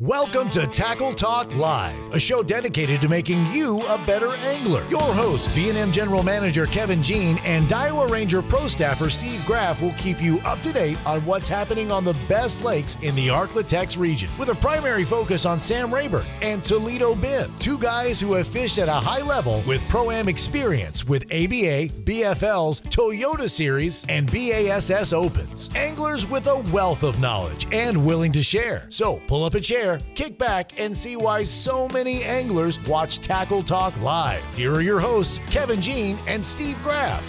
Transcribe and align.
Welcome 0.00 0.50
to 0.50 0.66
Tackle 0.66 1.14
Talk 1.14 1.56
Live, 1.56 1.96
a 2.12 2.20
show 2.20 2.42
dedicated 2.42 3.00
to 3.00 3.08
making 3.08 3.46
you 3.46 3.80
a 3.86 3.96
better 4.04 4.28
angler. 4.28 4.86
Your 4.90 5.00
host, 5.00 5.48
V&M 5.52 5.90
General 5.90 6.22
Manager 6.22 6.66
Kevin 6.66 7.02
Jean 7.02 7.38
and 7.46 7.66
Daiwa 7.66 8.10
Ranger 8.10 8.42
Pro 8.42 8.66
Staffer 8.66 9.08
Steve 9.08 9.42
Graff 9.46 9.80
will 9.80 9.94
keep 9.96 10.20
you 10.20 10.38
up 10.40 10.60
to 10.64 10.72
date 10.74 10.98
on 11.06 11.24
what's 11.24 11.48
happening 11.48 11.90
on 11.90 12.04
the 12.04 12.14
best 12.28 12.62
lakes 12.62 12.98
in 13.00 13.14
the 13.14 13.28
Arklatex 13.28 13.98
region, 13.98 14.28
with 14.38 14.50
a 14.50 14.54
primary 14.56 15.02
focus 15.02 15.46
on 15.46 15.58
Sam 15.58 15.90
Rayburn 15.94 16.26
and 16.42 16.62
Toledo 16.62 17.14
Bend, 17.14 17.58
two 17.58 17.78
guys 17.78 18.20
who 18.20 18.34
have 18.34 18.46
fished 18.46 18.76
at 18.76 18.88
a 18.88 18.92
high 18.92 19.22
level 19.22 19.62
with 19.66 19.88
Pro-Am 19.88 20.28
experience 20.28 21.06
with 21.06 21.24
ABA, 21.32 21.88
BFLs, 22.04 22.82
Toyota 22.90 23.48
Series, 23.48 24.04
and 24.10 24.30
BASS 24.30 25.14
Opens. 25.14 25.70
Anglers 25.74 26.28
with 26.28 26.48
a 26.48 26.58
wealth 26.70 27.02
of 27.02 27.18
knowledge 27.18 27.66
and 27.72 28.04
willing 28.04 28.32
to 28.32 28.42
share. 28.42 28.84
So 28.90 29.22
pull 29.26 29.42
up 29.42 29.54
a 29.54 29.60
chair 29.60 29.85
kick 30.14 30.38
back, 30.38 30.78
and 30.80 30.96
see 30.96 31.16
why 31.16 31.44
so 31.44 31.88
many 31.88 32.22
anglers 32.24 32.78
watch 32.86 33.20
Tackle 33.20 33.62
Talk 33.62 33.98
live. 34.00 34.42
Here 34.54 34.72
are 34.72 34.82
your 34.82 35.00
hosts, 35.00 35.40
Kevin 35.50 35.80
Jean 35.80 36.18
and 36.26 36.44
Steve 36.44 36.76
Graff. 36.82 37.24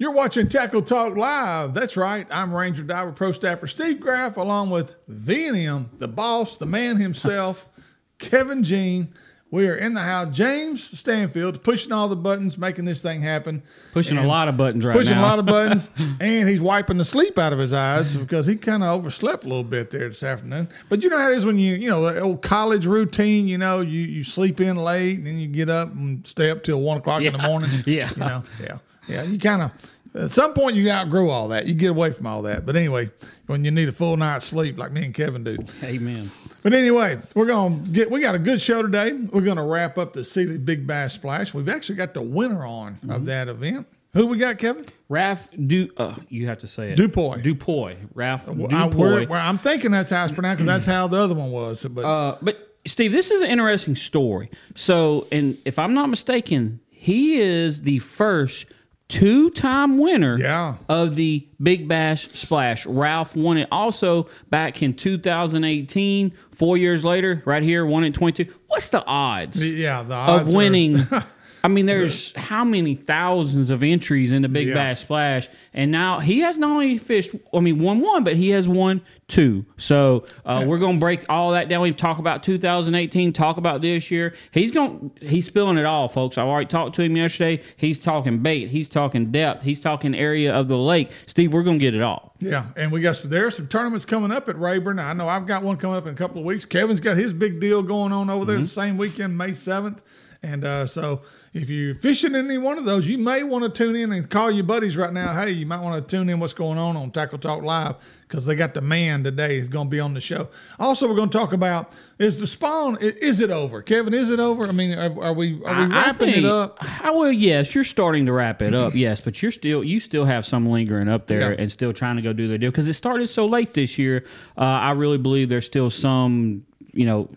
You're 0.00 0.12
watching 0.12 0.48
Tackle 0.48 0.80
Talk 0.80 1.14
Live. 1.14 1.74
That's 1.74 1.94
right. 1.94 2.26
I'm 2.30 2.54
Ranger 2.54 2.82
Daiwa 2.82 3.14
Pro 3.14 3.32
Staffer 3.32 3.66
Steve 3.66 4.00
Graff, 4.00 4.38
along 4.38 4.70
with 4.70 4.96
V&M, 5.08 5.90
the 5.98 6.08
boss, 6.08 6.56
the 6.56 6.64
man 6.64 6.96
himself, 6.96 7.66
Kevin 8.18 8.64
Jean. 8.64 9.12
We 9.52 9.66
are 9.66 9.74
in 9.74 9.94
the 9.94 10.00
house. 10.00 10.28
James 10.34 10.96
Stanfield 10.98 11.64
pushing 11.64 11.90
all 11.90 12.08
the 12.08 12.14
buttons, 12.14 12.56
making 12.56 12.84
this 12.84 13.00
thing 13.00 13.20
happen. 13.20 13.64
Pushing 13.92 14.16
a 14.16 14.26
lot 14.26 14.46
of 14.46 14.56
buttons 14.56 14.84
right 14.84 14.96
pushing 14.96 15.14
now. 15.14 15.16
Pushing 15.16 15.24
a 15.24 15.28
lot 15.28 15.38
of 15.40 15.46
buttons, 15.46 15.90
and 16.20 16.48
he's 16.48 16.60
wiping 16.60 16.98
the 16.98 17.04
sleep 17.04 17.36
out 17.36 17.52
of 17.52 17.58
his 17.58 17.72
eyes 17.72 18.16
because 18.16 18.46
he 18.46 18.54
kind 18.54 18.84
of 18.84 18.90
overslept 18.90 19.44
a 19.44 19.48
little 19.48 19.64
bit 19.64 19.90
there 19.90 20.08
this 20.08 20.22
afternoon. 20.22 20.68
But 20.88 21.02
you 21.02 21.08
know 21.10 21.18
how 21.18 21.30
it 21.30 21.36
is 21.36 21.44
when 21.44 21.58
you, 21.58 21.74
you 21.74 21.90
know, 21.90 22.00
the 22.02 22.20
old 22.20 22.42
college 22.42 22.86
routine. 22.86 23.48
You 23.48 23.58
know, 23.58 23.80
you 23.80 24.02
you 24.02 24.22
sleep 24.22 24.60
in 24.60 24.76
late, 24.76 25.18
and 25.18 25.26
then 25.26 25.38
you 25.38 25.48
get 25.48 25.68
up 25.68 25.92
and 25.92 26.24
stay 26.24 26.50
up 26.50 26.62
till 26.62 26.80
one 26.80 26.98
o'clock 26.98 27.22
in 27.22 27.32
the 27.32 27.38
morning. 27.48 27.82
Yeah. 27.86 28.10
you 28.10 28.16
know, 28.16 28.44
yeah, 28.60 28.78
yeah. 29.08 29.22
You 29.24 29.38
kind 29.38 29.62
of 29.62 29.72
at 30.14 30.30
some 30.30 30.54
point 30.54 30.76
you 30.76 30.90
outgrow 30.90 31.28
all 31.30 31.48
that. 31.48 31.66
You 31.66 31.74
get 31.74 31.90
away 31.90 32.12
from 32.12 32.26
all 32.26 32.42
that. 32.42 32.66
But 32.66 32.76
anyway, 32.76 33.10
when 33.46 33.64
you 33.64 33.70
need 33.70 33.88
a 33.88 33.92
full 33.92 34.16
night's 34.16 34.46
sleep, 34.46 34.78
like 34.78 34.92
me 34.92 35.04
and 35.04 35.14
Kevin 35.14 35.44
do. 35.44 35.56
Amen. 35.82 36.30
But 36.62 36.74
anyway, 36.74 37.18
we're 37.34 37.46
gonna 37.46 37.76
get. 37.92 38.10
We 38.10 38.20
got 38.20 38.34
a 38.34 38.38
good 38.38 38.60
show 38.60 38.82
today. 38.82 39.12
We're 39.32 39.40
gonna 39.40 39.64
wrap 39.66 39.96
up 39.98 40.12
the 40.12 40.24
Sealy 40.24 40.58
Big 40.58 40.86
Bass 40.86 41.14
Splash. 41.14 41.54
We've 41.54 41.68
actually 41.68 41.94
got 41.96 42.14
the 42.14 42.22
winner 42.22 42.64
on 42.66 42.94
Mm-hmm. 42.96 43.10
of 43.10 43.24
that 43.26 43.48
event. 43.48 43.86
Who 44.12 44.26
we 44.26 44.38
got, 44.38 44.58
Kevin? 44.58 44.86
Ralph 45.08 45.48
Du 45.52 45.88
uh, 45.96 46.16
you 46.28 46.48
have 46.48 46.58
to 46.58 46.66
say 46.66 46.90
it. 46.92 46.96
Dupuy. 46.96 47.40
Dupuy. 47.42 47.96
Ralph 48.12 48.48
I, 48.48 48.52
Dupuy. 48.54 48.90
we're, 48.96 49.14
we're- 49.26 49.32
I'm 49.40 49.56
thinking 49.58 49.92
that's 49.92 50.10
how 50.10 50.24
it's 50.24 50.34
pronounced 50.34 50.58
because 50.58 50.66
that's 50.66 50.86
how 50.86 51.06
the 51.06 51.16
other 51.18 51.34
one 51.36 51.52
was. 51.52 51.84
But 51.84 52.04
Uh, 52.04 52.36
but 52.42 52.76
Steve, 52.86 53.12
this 53.12 53.30
is 53.30 53.40
an 53.40 53.48
interesting 53.48 53.94
story. 53.94 54.50
So, 54.74 55.28
and 55.30 55.56
if 55.64 55.78
I'm 55.78 55.94
not 55.94 56.08
mistaken, 56.08 56.80
he 56.90 57.36
is 57.40 57.82
the 57.82 58.00
first 58.00 58.66
two-time 59.10 59.98
winner 59.98 60.38
Yeah. 60.38 60.76
of 60.88 61.16
the 61.16 61.46
Big 61.62 61.86
Bass 61.88 62.28
Splash. 62.32 62.86
Ralph 62.86 63.36
won 63.36 63.58
it 63.58 63.68
also 63.70 64.28
back 64.48 64.82
in 64.82 64.94
2018. 64.94 66.32
Four 66.52 66.76
years 66.78 67.04
later, 67.04 67.42
right 67.44 67.62
here, 67.62 67.84
won 67.84 68.04
it 68.04 68.14
22. 68.14 68.46
What's 68.68 68.88
the 68.88 69.04
odds? 69.04 69.62
yeah, 69.68 70.02
the 70.02 70.14
odds 70.14 70.42
of 70.42 70.48
are- 70.48 70.56
winning. 70.56 71.06
I 71.62 71.68
mean, 71.68 71.86
there's 71.86 72.34
how 72.36 72.64
many 72.64 72.94
thousands 72.94 73.70
of 73.70 73.82
entries 73.82 74.32
in 74.32 74.42
the 74.42 74.48
Big 74.48 74.68
Yeah. 74.68 74.74
Bass 74.74 75.00
Splash, 75.00 75.48
and 75.74 75.90
now 75.90 76.18
he 76.20 76.40
has 76.40 76.58
not 76.58 76.70
only 76.70 76.96
fished. 76.98 77.34
I 77.52 77.60
mean, 77.60 77.78
one 77.80 78.00
one, 78.00 78.24
but 78.24 78.36
he 78.36 78.50
has 78.50 78.66
won 78.66 79.02
two. 79.28 79.64
So 79.76 80.24
uh, 80.46 80.64
we're 80.66 80.78
gonna 80.78 80.98
break 80.98 81.24
all 81.28 81.52
that 81.52 81.68
down. 81.68 81.82
We 81.82 81.92
talk 81.92 82.18
about 82.18 82.42
2018, 82.42 83.32
talk 83.32 83.58
about 83.58 83.82
this 83.82 84.10
year. 84.10 84.34
He's 84.52 84.70
going. 84.70 85.10
He's 85.20 85.46
spilling 85.46 85.76
it 85.76 85.84
all, 85.84 86.08
folks. 86.08 86.38
I 86.38 86.42
already 86.42 86.66
talked 86.66 86.96
to 86.96 87.02
him 87.02 87.16
yesterday. 87.16 87.62
He's 87.76 87.98
talking 87.98 88.38
bait. 88.38 88.68
He's 88.68 88.88
talking 88.88 89.30
depth. 89.30 89.62
He's 89.62 89.80
talking 89.80 90.14
area 90.14 90.54
of 90.54 90.68
the 90.68 90.78
lake. 90.78 91.10
Steve, 91.26 91.52
we're 91.52 91.62
gonna 91.62 91.78
get 91.78 91.94
it 91.94 92.02
all. 92.02 92.34
Yeah, 92.40 92.66
and 92.74 92.90
we 92.90 93.02
got 93.02 93.16
some, 93.16 93.30
there 93.30 93.46
are 93.46 93.50
some 93.50 93.68
tournaments 93.68 94.06
coming 94.06 94.30
up 94.32 94.48
at 94.48 94.58
Rayburn. 94.58 94.98
I 94.98 95.12
know 95.12 95.28
I've 95.28 95.46
got 95.46 95.62
one 95.62 95.76
coming 95.76 95.96
up 95.98 96.06
in 96.06 96.14
a 96.14 96.16
couple 96.16 96.38
of 96.38 96.46
weeks. 96.46 96.64
Kevin's 96.64 97.00
got 97.00 97.18
his 97.18 97.34
big 97.34 97.60
deal 97.60 97.82
going 97.82 98.12
on 98.14 98.30
over 98.30 98.46
there 98.46 98.56
Mm-hmm. 98.56 98.62
the 98.62 98.68
same 98.68 98.96
weekend, 98.96 99.36
May 99.36 99.54
seventh, 99.54 100.00
and 100.42 100.64
uh, 100.64 100.86
so 100.86 101.20
if 101.52 101.68
you're 101.68 101.94
fishing 101.96 102.34
in 102.34 102.46
any 102.46 102.56
one 102.58 102.78
of 102.78 102.84
those, 102.84 103.06
you 103.08 103.18
may 103.18 103.42
want 103.42 103.62
to 103.64 103.68
tune 103.70 103.96
in 103.96 104.12
and 104.12 104.30
call 104.30 104.50
your 104.50 104.64
buddies 104.64 104.96
right 104.96 105.12
now. 105.12 105.34
Hey, 105.34 105.50
you 105.50 105.66
might 105.66 105.80
want 105.82 106.02
to 106.02 106.08
tune 106.16 106.28
in 106.30 106.38
what's 106.40 106.54
going 106.54 106.78
on 106.78 106.96
on 106.96 107.10
Tackle 107.10 107.38
Talk 107.38 107.62
Live 107.62 107.96
because 108.22 108.46
they 108.46 108.54
got 108.54 108.72
the 108.72 108.80
man 108.80 109.24
today 109.24 109.56
is 109.56 109.66
going 109.68 109.88
to 109.88 109.90
be 109.90 109.98
on 110.00 110.14
the 110.14 110.20
show. 110.20 110.48
Also, 110.78 111.08
we're 111.08 111.16
going 111.16 111.28
to 111.28 111.36
talk 111.36 111.52
about 111.52 111.92
is 112.18 112.38
the 112.40 112.46
spawn 112.46 112.96
is 113.00 113.40
it 113.40 113.50
over, 113.50 113.82
Kevin? 113.82 114.14
Is 114.14 114.30
it 114.30 114.38
over? 114.40 114.66
I 114.66 114.72
mean, 114.72 114.96
are, 114.96 115.22
are 115.24 115.32
we 115.32 115.60
are 115.64 115.88
we 115.88 115.92
wrapping 115.94 116.28
it 116.30 116.44
up? 116.44 116.78
I 117.04 117.10
will. 117.10 117.32
Yes, 117.32 117.74
you're 117.74 117.84
starting 117.84 118.26
to 118.26 118.32
wrap 118.32 118.62
it 118.62 118.72
up. 118.72 118.94
yes, 118.94 119.20
but 119.20 119.42
you're 119.42 119.52
still 119.52 119.82
you 119.84 120.00
still 120.00 120.24
have 120.24 120.46
some 120.46 120.66
lingering 120.68 121.08
up 121.08 121.26
there 121.26 121.52
Yeah. 121.52 121.60
and 121.60 121.70
still 121.72 121.92
trying 121.92 122.16
to 122.16 122.22
go 122.22 122.32
do 122.32 122.46
their 122.48 122.58
deal 122.58 122.70
because 122.70 122.88
it 122.88 122.94
started 122.94 123.26
so 123.26 123.44
late 123.46 123.74
this 123.74 123.98
year. 123.98 124.24
Uh, 124.56 124.60
I 124.60 124.92
really 124.92 125.18
believe 125.18 125.48
there's 125.48 125.66
still 125.66 125.90
some. 125.90 126.64
You 126.92 127.06
know. 127.06 127.28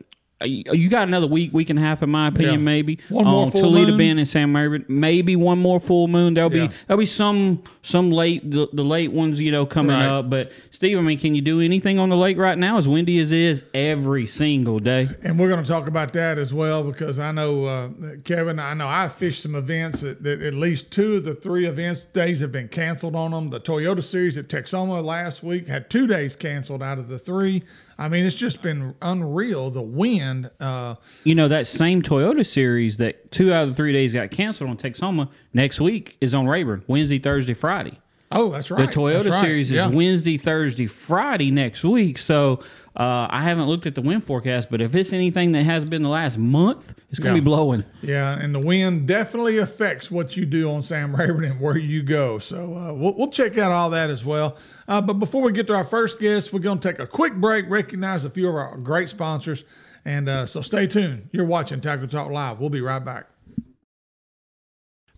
Uh, 0.44 0.48
You 0.48 0.64
you 0.74 0.90
got 0.90 1.08
another 1.08 1.28
week, 1.28 1.54
week 1.54 1.70
and 1.70 1.80
a 1.80 1.82
half, 1.82 2.04
in 2.04 2.10
my 2.10 2.28
opinion, 2.28 2.56
Yeah. 2.56 2.58
maybe. 2.66 3.00
One 3.10 3.26
more 3.26 3.46
on 3.46 3.52
full 3.52 3.62
Toledo 3.62 3.90
moon. 3.92 3.98
Bend 3.98 4.20
and 4.20 4.28
Sam 4.28 4.56
Rayburn. 4.56 4.86
Maybe 4.88 5.36
one 5.36 5.58
more 5.60 5.80
full 5.80 6.08
moon. 6.08 6.34
There'll 6.34 6.54
Yeah. 6.54 6.68
be 6.68 6.74
there'll 6.88 7.00
be 7.00 7.06
some 7.06 7.62
some 7.82 8.12
late 8.12 8.50
the, 8.50 8.68
the 8.74 8.84
late 8.84 9.12
ones, 9.12 9.40
you 9.40 9.52
know, 9.52 9.66
coming 9.66 9.96
Right. 9.96 10.06
up. 10.06 10.30
But 10.30 10.52
Steve, 10.72 10.98
I 10.98 11.02
mean, 11.02 11.18
can 11.18 11.36
you 11.36 11.42
do 11.42 11.62
anything 11.62 12.00
on 12.00 12.10
the 12.10 12.18
lake 12.18 12.38
right 12.38 12.58
now? 12.58 12.78
As 12.78 12.88
windy 12.88 13.20
as 13.20 13.32
it 13.32 13.40
is 13.40 13.64
every 13.74 14.26
single 14.28 14.80
day. 14.80 15.10
And 15.24 15.40
we're 15.40 15.50
going 15.50 15.64
to 15.64 15.68
talk 15.70 15.88
about 15.88 16.14
that 16.14 16.38
as 16.38 16.54
well 16.54 16.84
because 16.84 17.20
I 17.20 17.32
know, 17.32 17.66
uh, 17.66 17.90
Kevin, 18.24 18.60
I 18.60 18.74
know 18.74 18.88
I 18.88 19.08
fished 19.10 19.44
some 19.44 19.56
events 19.56 20.02
that, 20.02 20.24
that 20.24 20.42
at 20.42 20.54
least 20.54 20.92
two 20.92 21.16
of 21.16 21.24
the 21.24 21.36
three 21.36 21.66
events 21.66 22.02
days 22.14 22.42
have 22.42 22.52
been 22.52 22.68
canceled 22.68 23.16
on 23.16 23.32
them. 23.32 23.50
The 23.50 23.60
Toyota 23.60 24.04
Series 24.04 24.38
at 24.38 24.48
Texoma 24.50 25.04
last 25.04 25.44
week 25.44 25.68
had 25.68 25.90
two 25.90 26.08
days 26.08 26.36
canceled 26.36 26.84
out 26.84 26.98
of 26.98 27.08
the 27.08 27.20
three. 27.20 27.64
I 27.98 28.10
mean, 28.10 28.26
it's 28.26 28.36
just 28.36 28.62
been 28.62 28.96
unreal. 29.02 29.70
The 29.70 29.82
wind, 29.82 30.50
uh, 30.60 30.96
You 31.24 31.36
know, 31.36 31.48
that 31.48 31.68
same 31.68 32.02
Toyota 32.02 32.46
series 32.46 32.98
that 32.98 33.32
two 33.32 33.54
out 33.54 33.64
of 33.64 33.70
the 33.70 33.76
three 33.76 33.94
days 33.94 34.14
got 34.14 34.32
canceled 34.32 34.70
on 34.70 34.78
Texoma 34.78 35.30
next 35.54 35.80
week 35.80 36.18
is 36.22 36.34
on 36.34 36.48
Rayburn, 36.48 36.84
Wednesday, 36.88 37.20
Thursday, 37.20 37.54
Friday. 37.54 38.00
oh, 38.32 38.50
that's 38.52 38.72
right. 38.72 38.88
The. 38.90 38.92
Toyota 38.92 39.30
right. 39.30 39.42
series 39.44 39.70
is 39.70 39.76
Yeah. 39.76 39.88
Wednesday, 39.90 40.38
Thursday, 40.38 40.88
Friday 40.88 41.52
next 41.52 41.84
week. 41.84 42.18
So 42.18 42.60
uh, 42.96 43.28
I 43.30 43.44
haven't 43.44 43.68
looked 43.68 43.86
at 43.86 43.94
the 43.94 44.02
wind 44.02 44.24
forecast, 44.24 44.70
but 44.72 44.82
if 44.82 44.96
it's 44.96 45.14
anything 45.14 45.52
that 45.52 45.62
has 45.64 45.86
been 45.86 46.02
the 46.02 46.10
last 46.10 46.40
month, 46.40 46.96
it's 47.12 47.20
going 47.20 47.34
to 47.36 47.38
Yeah. 47.38 47.42
be 47.42 47.46
blowing. 47.46 47.84
Yeah, 48.02 48.38
and 48.40 48.54
the 48.56 48.60
wind 48.60 49.08
definitely 49.08 49.60
affects 49.60 50.10
what 50.10 50.36
you 50.36 50.48
do 50.48 50.70
on 50.72 50.82
Sam 50.82 51.16
Rayburn 51.16 51.44
and 51.44 51.60
where 51.60 51.78
you 51.78 52.02
go. 52.02 52.40
So 52.40 52.76
uh, 52.76 52.94
we'll, 52.94 53.14
we'll 53.16 53.30
check 53.32 53.58
out 53.60 53.72
all 53.72 53.92
that 53.92 54.10
as 54.10 54.26
well. 54.26 54.58
Uh, 54.88 55.02
but 55.02 55.14
before 55.14 55.42
we 55.42 55.52
get 55.52 55.68
to 55.68 55.76
our 55.76 55.86
first 55.86 56.20
guest, 56.20 56.52
we're 56.52 56.60
going 56.60 56.80
to 56.80 56.92
take 56.92 57.00
a 57.00 57.08
quick 57.08 57.36
break, 57.36 57.70
recognize 57.70 58.26
a 58.26 58.30
few 58.30 58.50
of 58.50 58.56
our 58.56 58.78
great 58.78 59.10
sponsors. 59.10 59.64
And 60.06 60.28
uh, 60.28 60.46
so 60.46 60.62
stay 60.62 60.88
tuned. 60.88 61.30
You're 61.32 61.46
watching 61.46 61.80
Tackle 61.80 62.08
Talk 62.08 62.30
Live. 62.30 62.60
We'll 62.60 62.70
be 62.70 62.82
right 62.82 63.04
back. 63.04 63.28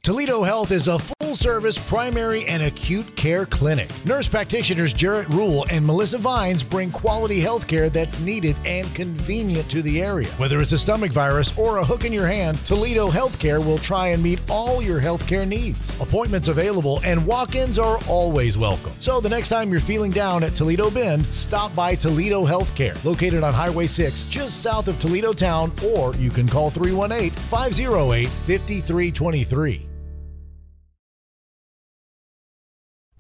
Toledo 0.05 0.43
Health 0.43 0.71
is 0.71 0.87
a 0.87 0.99
full 0.99 1.33
service 1.33 1.79
primary 1.79 2.45
and 2.45 2.61
acute 2.61 3.15
care 3.15 3.43
clinic. 3.47 3.89
Nurse 4.05 4.27
practitioners 4.27 4.93
Jarrett 4.93 5.27
Rule 5.29 5.65
and 5.71 5.83
Melissa 5.83 6.19
Vines 6.19 6.63
bring 6.63 6.91
quality 6.91 7.39
health 7.39 7.67
care 7.67 7.89
that's 7.89 8.19
needed 8.19 8.55
and 8.65 8.85
convenient 8.93 9.67
to 9.71 9.81
the 9.81 10.03
area. 10.03 10.27
Whether 10.37 10.61
it's 10.61 10.73
a 10.73 10.77
stomach 10.77 11.11
virus 11.11 11.57
or 11.57 11.77
a 11.77 11.83
hook 11.83 12.05
in 12.05 12.13
your 12.13 12.27
hand, 12.27 12.63
Toledo 12.67 13.09
Healthcare 13.09 13.57
will 13.65 13.79
try 13.79 14.09
and 14.09 14.21
meet 14.21 14.39
all 14.47 14.79
your 14.79 15.01
healthcare 15.01 15.47
needs. 15.47 15.99
Appointments 15.99 16.49
available 16.49 17.01
and 17.03 17.25
walk 17.25 17.55
ins 17.55 17.79
are 17.79 17.97
always 18.07 18.59
welcome. 18.59 18.93
So 18.99 19.19
the 19.19 19.29
next 19.29 19.49
time 19.49 19.71
you're 19.71 19.81
feeling 19.81 20.11
down 20.11 20.43
at 20.43 20.53
Toledo 20.53 20.91
Bend, 20.91 21.25
stop 21.33 21.73
by 21.73 21.95
Toledo 21.95 22.45
Healthcare, 22.45 23.03
located 23.03 23.41
on 23.41 23.55
Highway 23.55 23.87
6, 23.87 24.21
just 24.25 24.61
south 24.61 24.87
of 24.87 24.99
Toledo 24.99 25.33
Town, 25.33 25.73
or 25.83 26.13
you 26.17 26.29
can 26.29 26.47
call 26.47 26.69
318 26.69 27.31
508 27.31 28.29
5323. 28.29 29.94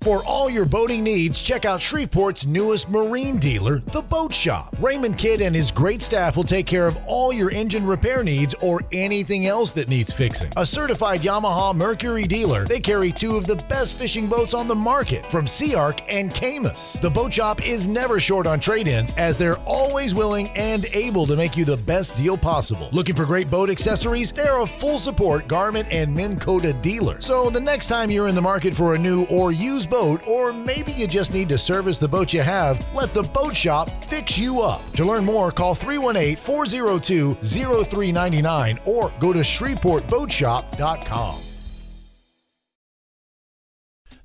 For 0.05 0.23
all 0.23 0.51
your 0.51 0.65
boating 0.65 1.03
needs, 1.03 1.41
check 1.41 1.65
out 1.65 1.79
Shreveport's 1.79 2.45
newest 2.45 2.91
marine 2.91 3.39
dealer, 3.39 3.79
The 3.79 4.03
Boat 4.03 4.31
Shop. 4.31 4.75
Raymond 4.79 5.17
Kidd 5.17 5.41
and 5.41 5.55
his 5.55 5.71
great 5.71 6.03
staff 6.03 6.37
will 6.37 6.43
take 6.43 6.67
care 6.67 6.85
of 6.85 6.99
all 7.07 7.33
your 7.33 7.49
engine 7.49 7.87
repair 7.87 8.23
needs 8.23 8.53
or 8.61 8.81
anything 8.91 9.47
else 9.47 9.73
that 9.73 9.89
needs 9.89 10.13
fixing. 10.13 10.51
A 10.57 10.63
certified 10.63 11.21
Yamaha 11.21 11.75
Mercury 11.75 12.25
dealer, 12.25 12.65
they 12.65 12.79
carry 12.79 13.11
two 13.11 13.35
of 13.35 13.47
the 13.47 13.55
best 13.67 13.95
fishing 13.95 14.27
boats 14.27 14.53
on 14.53 14.67
the 14.67 14.75
market 14.75 15.25
from 15.25 15.45
SeaArk 15.45 16.01
and 16.07 16.31
Caymas. 16.31 17.01
The 17.01 17.09
Boat 17.09 17.33
Shop 17.33 17.65
is 17.65 17.87
never 17.87 18.19
short 18.19 18.45
on 18.45 18.59
trade 18.59 18.87
ins 18.87 19.11
as 19.15 19.39
they're 19.39 19.57
always 19.65 20.13
willing 20.13 20.49
and 20.49 20.85
able 20.93 21.25
to 21.25 21.35
make 21.35 21.57
you 21.57 21.65
the 21.65 21.77
best 21.77 22.15
deal 22.15 22.37
possible. 22.37 22.89
Looking 22.91 23.15
for 23.15 23.25
great 23.25 23.49
boat 23.49 23.71
accessories? 23.71 24.31
They're 24.31 24.61
a 24.61 24.67
full 24.67 24.99
support 24.99 25.47
Garmin 25.47 25.87
and 25.89 26.13
Minn 26.13 26.39
Kota 26.39 26.73
dealer. 26.73 27.19
So 27.21 27.49
the 27.49 27.59
next 27.59 27.87
time 27.87 28.11
you're 28.11 28.27
in 28.27 28.35
the 28.35 28.41
market 28.43 28.75
for 28.75 28.93
a 28.93 28.99
new 28.99 29.25
or 29.31 29.51
used 29.51 29.89
boat, 29.95 30.27
or 30.27 30.51
maybe 30.51 30.91
you 30.91 31.07
just 31.07 31.33
need 31.33 31.47
to 31.47 31.57
service 31.57 31.97
the 31.97 32.07
boat 32.07 32.33
you 32.33 32.41
have, 32.41 32.85
let 32.93 33.13
the 33.13 33.23
Boat 33.23 33.55
Shop 33.55 33.89
fix 34.05 34.37
you 34.37 34.61
up. 34.61 34.81
To 34.93 35.05
learn 35.05 35.23
more, 35.23 35.53
call 35.53 35.73
318 35.73 36.35
402 36.35 37.35
0399 37.35 38.79
or 38.85 39.13
go 39.21 39.31
to 39.31 39.39
ShreveportBoatShop.com. 39.39 41.54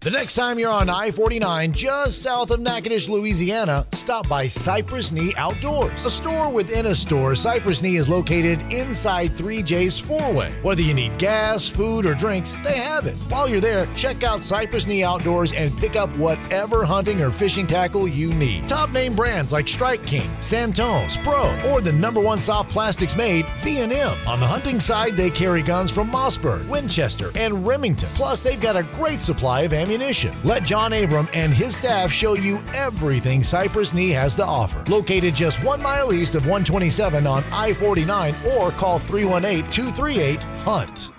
The 0.03 0.11
next 0.11 0.35
time 0.35 0.59
you're 0.59 0.71
on 0.71 0.89
I 0.89 1.11
49 1.11 1.73
just 1.73 2.23
south 2.23 2.51
of 2.51 2.61
Natchitoches, 2.61 3.11
Louisiana, 3.11 3.87
stop 3.93 4.27
by 4.31 4.47
Cypress 4.47 5.13
Knee 5.13 5.35
Outdoors. 5.37 6.07
A 6.07 6.11
store 6.11 6.49
within 6.51 6.87
a 6.87 6.95
store, 6.95 7.35
Cypress 7.35 7.83
Knee 7.83 7.97
is 7.97 8.09
located 8.09 8.63
inside 8.73 9.33
3J's 9.33 10.01
four 10.01 10.33
way. 10.33 10.55
Whether 10.63 10.81
you 10.81 10.95
need 10.95 11.19
gas, 11.19 11.69
food, 11.69 12.07
or 12.07 12.15
drinks, 12.15 12.57
they 12.65 12.79
have 12.79 13.05
it. 13.05 13.15
While 13.29 13.47
you're 13.47 13.61
there, 13.61 13.85
check 13.93 14.25
out 14.25 14.43
Cypress 14.43 14.87
Knee 14.87 15.05
Outdoors 15.05 15.53
and 15.53 15.77
pick 15.77 15.97
up 15.97 16.09
whatever 16.17 16.87
hunting 16.87 17.21
or 17.21 17.31
fishing 17.31 17.67
tackle 17.67 18.09
you 18.09 18.33
need. 18.33 18.67
Top 18.67 18.93
name 18.93 19.15
brands 19.15 19.53
like 19.53 19.69
Strike 19.69 20.07
King, 20.07 20.31
Santone, 20.39 21.15
Spro, 21.15 21.63
or 21.71 21.83
the 21.83 21.93
number 21.93 22.21
one 22.23 22.41
soft 22.41 22.71
plastics 22.71 23.17
made, 23.17 23.45
V&M. 23.59 24.17
On 24.27 24.41
the 24.41 24.47
hunting 24.47 24.81
side, 24.81 25.15
they 25.15 25.29
carry 25.29 25.61
guns 25.61 25.91
from 25.91 26.11
Mossberg, 26.11 26.67
Winchester, 26.69 27.33
and 27.35 27.67
Remington. 27.67 28.09
Plus, 28.15 28.43
they've 28.43 28.63
got 28.63 28.77
a 28.77 28.83
great 28.95 29.21
supply 29.21 29.61
of 29.61 29.75
ammunition 29.75 29.90
ammunition. 29.91 30.33
Let 30.45 30.63
John 30.63 30.93
Abram 30.93 31.29
and 31.33 31.53
his 31.53 31.77
staff 31.77 32.13
show 32.13 32.35
you 32.35 32.63
everything 32.75 33.43
Cypress 33.43 33.93
Knee 33.93 34.11
has 34.11 34.37
to 34.37 34.45
offer. 34.45 34.89
Located 34.91 35.35
just 35.35 35.63
one 35.65 35.83
mile 35.83 36.13
east 36.13 36.35
of 36.35 36.43
127 36.43 37.27
on 37.27 37.43
I 37.53 37.75
49 37.75 38.35
or 38.57 38.71
call 38.71 39.01
318 39.01 39.71
238 39.73 40.45
HUNT. 40.65 41.11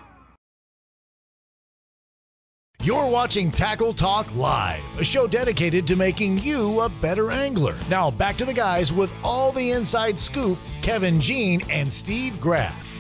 You're 2.83 3.12
watching 3.12 3.51
Tackle 3.51 3.94
Talk 3.94 4.33
Live, 4.35 4.81
a 5.00 5.03
show 5.03 5.27
dedicated 5.27 5.85
to 5.85 5.95
making 5.95 6.39
you 6.39 6.79
a 6.79 6.89
better 6.89 7.29
angler. 7.29 7.75
Now, 7.91 8.09
back 8.09 8.38
to 8.38 8.45
the 8.45 8.56
guys 8.56 8.91
with 8.91 9.13
all 9.24 9.51
the 9.51 9.71
inside 9.71 10.17
scoop 10.17 10.57
Kevin 10.81 11.21
Jean 11.21 11.62
and 11.69 11.94
Steve 11.94 12.41
Graff. 12.41 12.90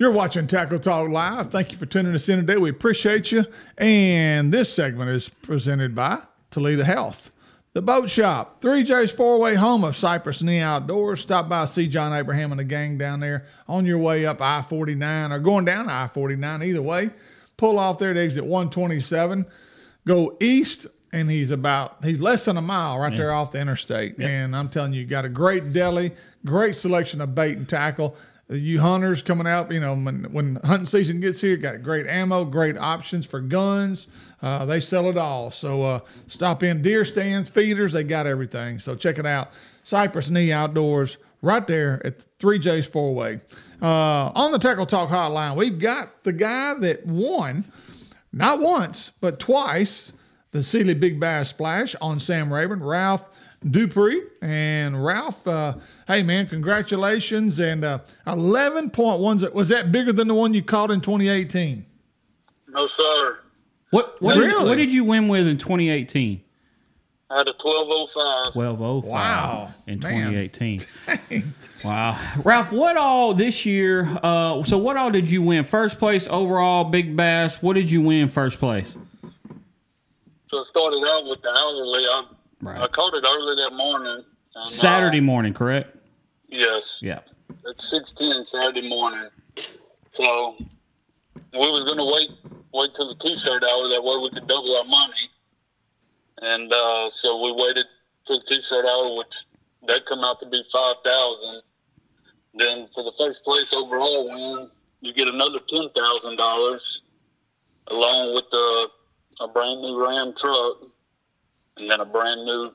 You're 0.00 0.12
watching 0.12 0.46
Tackle 0.46 0.78
Talk 0.78 1.08
Live. 1.08 1.50
Thank 1.50 1.72
you 1.72 1.78
for 1.78 1.84
tuning 1.84 2.14
us 2.14 2.28
in 2.28 2.38
today. 2.38 2.56
We 2.56 2.70
appreciate 2.70 3.32
you. 3.32 3.44
And 3.76 4.52
this 4.52 4.72
segment 4.72 5.10
is 5.10 5.28
presented 5.28 5.96
by 5.96 6.20
Toledo 6.52 6.84
Health. 6.84 7.32
The 7.72 7.82
Boat 7.82 8.08
Shop, 8.08 8.60
3J's 8.62 9.10
four 9.10 9.40
way 9.40 9.56
home 9.56 9.82
of 9.82 9.96
Cypress 9.96 10.40
Knee 10.40 10.60
Outdoors. 10.60 11.20
Stop 11.20 11.48
by, 11.48 11.64
see 11.64 11.88
John 11.88 12.12
Abraham 12.12 12.52
and 12.52 12.60
the 12.60 12.64
gang 12.64 12.96
down 12.96 13.18
there 13.18 13.46
on 13.66 13.86
your 13.86 13.98
way 13.98 14.24
up 14.24 14.40
I 14.40 14.62
49 14.62 15.32
or 15.32 15.40
going 15.40 15.64
down 15.64 15.88
I 15.88 16.06
49, 16.06 16.62
either 16.62 16.80
way. 16.80 17.10
Pull 17.56 17.76
off 17.76 17.98
there 17.98 18.12
at 18.12 18.16
exit 18.16 18.44
127, 18.44 19.46
go 20.06 20.36
east, 20.38 20.86
and 21.12 21.28
he's 21.28 21.50
about, 21.50 22.04
he's 22.04 22.20
less 22.20 22.44
than 22.44 22.56
a 22.56 22.62
mile 22.62 23.00
right 23.00 23.10
yeah. 23.10 23.18
there 23.18 23.32
off 23.32 23.50
the 23.50 23.60
interstate. 23.60 24.16
And 24.20 24.54
I'm 24.54 24.68
telling 24.68 24.92
you, 24.92 25.00
you 25.00 25.06
got 25.08 25.24
a 25.24 25.28
great 25.28 25.72
deli, 25.72 26.12
great 26.44 26.76
selection 26.76 27.20
of 27.20 27.34
bait 27.34 27.56
and 27.56 27.68
tackle 27.68 28.16
you 28.50 28.80
hunters 28.80 29.20
coming 29.20 29.46
out, 29.46 29.70
you 29.70 29.80
know, 29.80 29.94
when, 29.94 30.24
when 30.30 30.56
hunting 30.64 30.86
season 30.86 31.20
gets 31.20 31.40
here, 31.40 31.56
got 31.56 31.82
great 31.82 32.06
ammo, 32.06 32.44
great 32.44 32.78
options 32.78 33.26
for 33.26 33.40
guns. 33.40 34.06
Uh, 34.40 34.64
they 34.64 34.80
sell 34.80 35.08
it 35.10 35.18
all. 35.18 35.50
So 35.50 35.82
uh, 35.82 36.00
stop 36.28 36.62
in 36.62 36.80
deer 36.80 37.04
stands, 37.04 37.50
feeders, 37.50 37.92
they 37.92 38.04
got 38.04 38.26
everything. 38.26 38.78
So 38.78 38.94
check 38.94 39.18
it 39.18 39.26
out. 39.26 39.50
Cypress 39.84 40.30
Knee 40.30 40.50
Outdoors, 40.50 41.18
right 41.42 41.66
there 41.66 42.00
at 42.06 42.24
3J's 42.38 42.86
Four 42.86 43.14
Way. 43.14 43.40
Uh, 43.82 44.32
on 44.34 44.52
the 44.52 44.58
Tackle 44.58 44.86
Talk 44.86 45.10
Hotline, 45.10 45.56
we've 45.56 45.78
got 45.78 46.24
the 46.24 46.32
guy 46.32 46.74
that 46.74 47.06
won, 47.06 47.64
not 48.32 48.60
once, 48.60 49.12
but 49.20 49.38
twice, 49.38 50.12
the 50.52 50.62
Sealy 50.62 50.94
Big 50.94 51.20
Bass 51.20 51.50
Splash 51.50 51.94
on 52.00 52.18
Sam 52.18 52.52
Rayburn, 52.52 52.82
Ralph 52.82 53.28
Dupree. 53.64 54.22
And 54.40 55.04
Ralph, 55.04 55.46
uh, 55.46 55.76
hey 56.06 56.22
man, 56.22 56.46
congratulations! 56.46 57.58
And 57.58 57.84
uh, 57.84 58.00
eleven 58.26 58.90
point 58.90 59.20
one 59.20 59.38
was 59.52 59.68
that 59.68 59.92
bigger 59.92 60.12
than 60.12 60.28
the 60.28 60.34
one 60.34 60.54
you 60.54 60.62
caught 60.62 60.90
in 60.90 61.00
2018? 61.00 61.84
No, 62.68 62.86
sir. 62.86 63.38
What 63.90 64.20
what, 64.20 64.36
really? 64.36 64.52
did, 64.52 64.68
what 64.68 64.76
did 64.76 64.92
you 64.92 65.04
win 65.04 65.28
with 65.28 65.46
in 65.46 65.58
2018? 65.58 66.42
I 67.30 67.38
had 67.38 67.48
a 67.48 67.52
1205. 67.52 68.56
1205. 68.56 69.04
Wow. 69.04 69.74
In 69.86 70.00
2018. 70.00 71.52
wow. 71.84 72.18
Ralph, 72.42 72.72
what 72.72 72.96
all 72.96 73.34
this 73.34 73.66
year? 73.66 74.08
Uh, 74.22 74.64
so, 74.64 74.78
what 74.78 74.96
all 74.96 75.10
did 75.10 75.28
you 75.28 75.42
win? 75.42 75.62
First 75.64 75.98
place 75.98 76.26
overall, 76.30 76.84
Big 76.84 77.14
Bass. 77.14 77.62
What 77.62 77.74
did 77.74 77.90
you 77.90 78.00
win 78.00 78.30
first 78.30 78.58
place? 78.58 78.96
So, 80.48 80.58
I 80.58 80.62
started 80.62 81.04
out 81.06 81.26
with 81.26 81.42
the 81.42 81.50
hourly. 81.50 82.04
I, 82.06 82.24
right. 82.62 82.80
I 82.80 82.88
caught 82.88 83.14
it 83.14 83.24
early 83.26 83.56
that 83.56 83.74
morning. 83.74 84.24
And, 84.54 84.70
Saturday 84.70 85.18
uh, 85.18 85.22
morning, 85.22 85.54
correct? 85.54 85.96
Yes. 86.48 86.98
Yeah. 87.02 87.20
It's 87.66 87.88
six 87.88 88.12
ten 88.12 88.44
Saturday 88.44 88.88
morning. 88.88 89.28
So 90.10 90.56
we 91.52 91.58
was 91.58 91.84
gonna 91.84 92.04
wait 92.04 92.30
wait 92.72 92.94
till 92.94 93.08
the 93.08 93.14
t-shirt 93.16 93.62
hour 93.64 93.88
that 93.88 94.02
way 94.02 94.16
we 94.22 94.30
could 94.30 94.46
double 94.46 94.76
our 94.76 94.84
money. 94.84 95.12
And 96.40 96.72
uh, 96.72 97.10
so 97.10 97.42
we 97.42 97.52
waited 97.52 97.86
till 98.26 98.40
the 98.40 98.46
t-shirt 98.46 98.84
hour, 98.84 99.16
which 99.16 99.46
that 99.86 100.06
come 100.06 100.24
out 100.24 100.40
to 100.40 100.46
be 100.46 100.62
five 100.72 100.96
thousand. 101.04 101.62
Then 102.54 102.88
for 102.94 103.04
the 103.04 103.12
first 103.16 103.44
place 103.44 103.72
overall 103.72 104.28
win, 104.28 104.68
you 105.00 105.12
get 105.12 105.28
another 105.28 105.60
ten 105.68 105.88
thousand 105.90 106.36
dollars, 106.36 107.02
along 107.88 108.34
with 108.34 108.48
the 108.50 108.88
a 109.40 109.48
brand 109.48 109.80
new 109.82 110.02
Ram 110.02 110.34
truck, 110.34 110.78
and 111.80 111.90
then 111.90 112.00
a 112.00 112.04
brand 112.04 112.44
new 112.44 112.72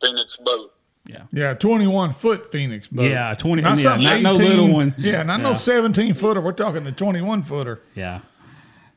Phoenix 0.00 0.36
boat. 0.36 0.74
Yeah. 1.06 1.22
Yeah, 1.32 1.54
21 1.54 2.12
foot 2.12 2.50
Phoenix 2.52 2.88
boat. 2.88 3.10
Yeah, 3.10 3.34
20. 3.34 3.62
Not, 3.62 3.78
yeah, 3.78 3.96
not 3.96 4.12
18, 4.12 4.22
no 4.22 4.32
little 4.32 4.72
one. 4.72 4.94
Yeah, 4.98 5.22
not 5.22 5.40
yeah. 5.40 5.48
no 5.48 5.54
17 5.54 6.14
footer. 6.14 6.40
We're 6.40 6.52
talking 6.52 6.84
the 6.84 6.92
21 6.92 7.42
footer. 7.42 7.80
Yeah. 7.94 8.20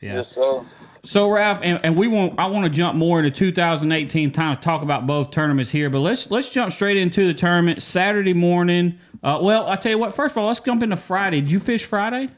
Yeah. 0.01 0.15
Yes, 0.15 0.29
sir. 0.29 0.65
So 1.03 1.29
Ralph, 1.31 1.59
and, 1.63 1.79
and 1.83 1.97
we 1.97 2.07
want 2.07 2.39
I 2.39 2.47
want 2.47 2.65
to 2.65 2.69
jump 2.69 2.95
more 2.95 3.19
into 3.19 3.31
2018 3.31 4.31
time 4.31 4.55
to 4.55 4.61
talk 4.61 4.83
about 4.83 5.07
both 5.07 5.31
tournaments 5.31 5.71
here, 5.71 5.89
but 5.89 5.99
let's 5.99 6.29
let's 6.29 6.51
jump 6.51 6.73
straight 6.73 6.97
into 6.97 7.25
the 7.25 7.33
tournament 7.33 7.81
Saturday 7.81 8.33
morning. 8.33 8.99
Uh, 9.23 9.39
well, 9.41 9.67
I 9.67 9.75
tell 9.75 9.91
you 9.91 9.97
what. 9.97 10.13
First 10.13 10.33
of 10.33 10.39
all, 10.39 10.47
let's 10.47 10.59
jump 10.59 10.83
into 10.83 10.95
Friday. 10.95 11.41
Did 11.41 11.51
you 11.51 11.59
fish 11.59 11.85
Friday? 11.85 12.29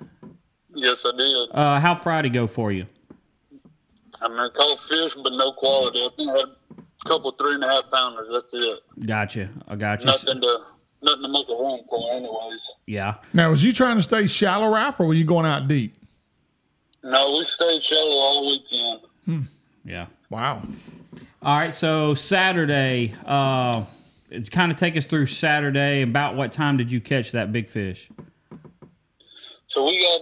Yes, 0.76 1.06
I 1.06 1.18
did. 1.18 1.50
Uh, 1.52 1.80
how 1.80 1.96
Friday 1.96 2.30
go 2.30 2.48
for 2.48 2.72
you? 2.72 2.86
I 4.22 4.30
mean, 4.30 4.40
I 4.40 4.50
caught 4.50 4.80
fish, 4.80 5.16
but 5.16 5.34
no 5.34 5.52
quality. 5.54 6.00
I 6.00 6.10
think 6.16 6.30
I 6.30 6.38
had 6.38 6.50
couple 7.06 7.32
three 7.32 7.56
and 7.56 7.64
a 7.64 7.68
half 7.68 7.90
pounders. 7.92 8.28
That's 8.32 8.54
it. 8.54 8.80
Gotcha. 9.06 9.50
I 9.68 9.76
got 9.76 10.02
you. 10.02 10.08
Nothing 10.08 10.42
to 10.42 10.60
nothing 11.02 11.24
to 11.24 11.30
make 11.30 11.48
a 11.50 11.54
run 11.54 11.80
for, 11.90 12.14
anyways. 12.14 12.72
Yeah. 12.86 13.16
Now, 13.34 13.52
was 13.52 13.64
you 13.64 13.74
trying 13.74 13.98
to 13.98 14.04
stay 14.04 14.28
shallow, 14.28 14.74
Ralph, 14.74 15.00
or 15.00 15.08
were 15.08 15.14
you 15.14 15.26
going 15.26 15.46
out 15.46 15.68
deep? 15.68 15.96
No, 17.04 17.38
we 17.38 17.44
stayed 17.44 17.84
shallow 17.84 18.02
all 18.02 18.48
weekend. 18.48 19.02
Hmm. 19.26 19.42
Yeah. 19.84 20.08
Wow. 20.30 20.64
All 21.42 21.58
right. 21.58 21.74
So 21.74 22.14
Saturday, 22.14 23.14
uh, 23.26 23.84
it's 24.30 24.50
kind 24.50 24.72
of 24.72 24.78
take 24.78 24.96
us 24.96 25.06
through 25.06 25.26
Saturday. 25.26 26.02
About 26.02 26.36
what 26.36 26.54
time 26.54 26.78
did 26.78 26.92
you 26.92 27.02
catch 27.02 27.32
that 27.34 27.52
big 27.52 27.70
fish? 27.70 28.10
So 29.68 29.86
we 29.86 30.00
got 30.00 30.22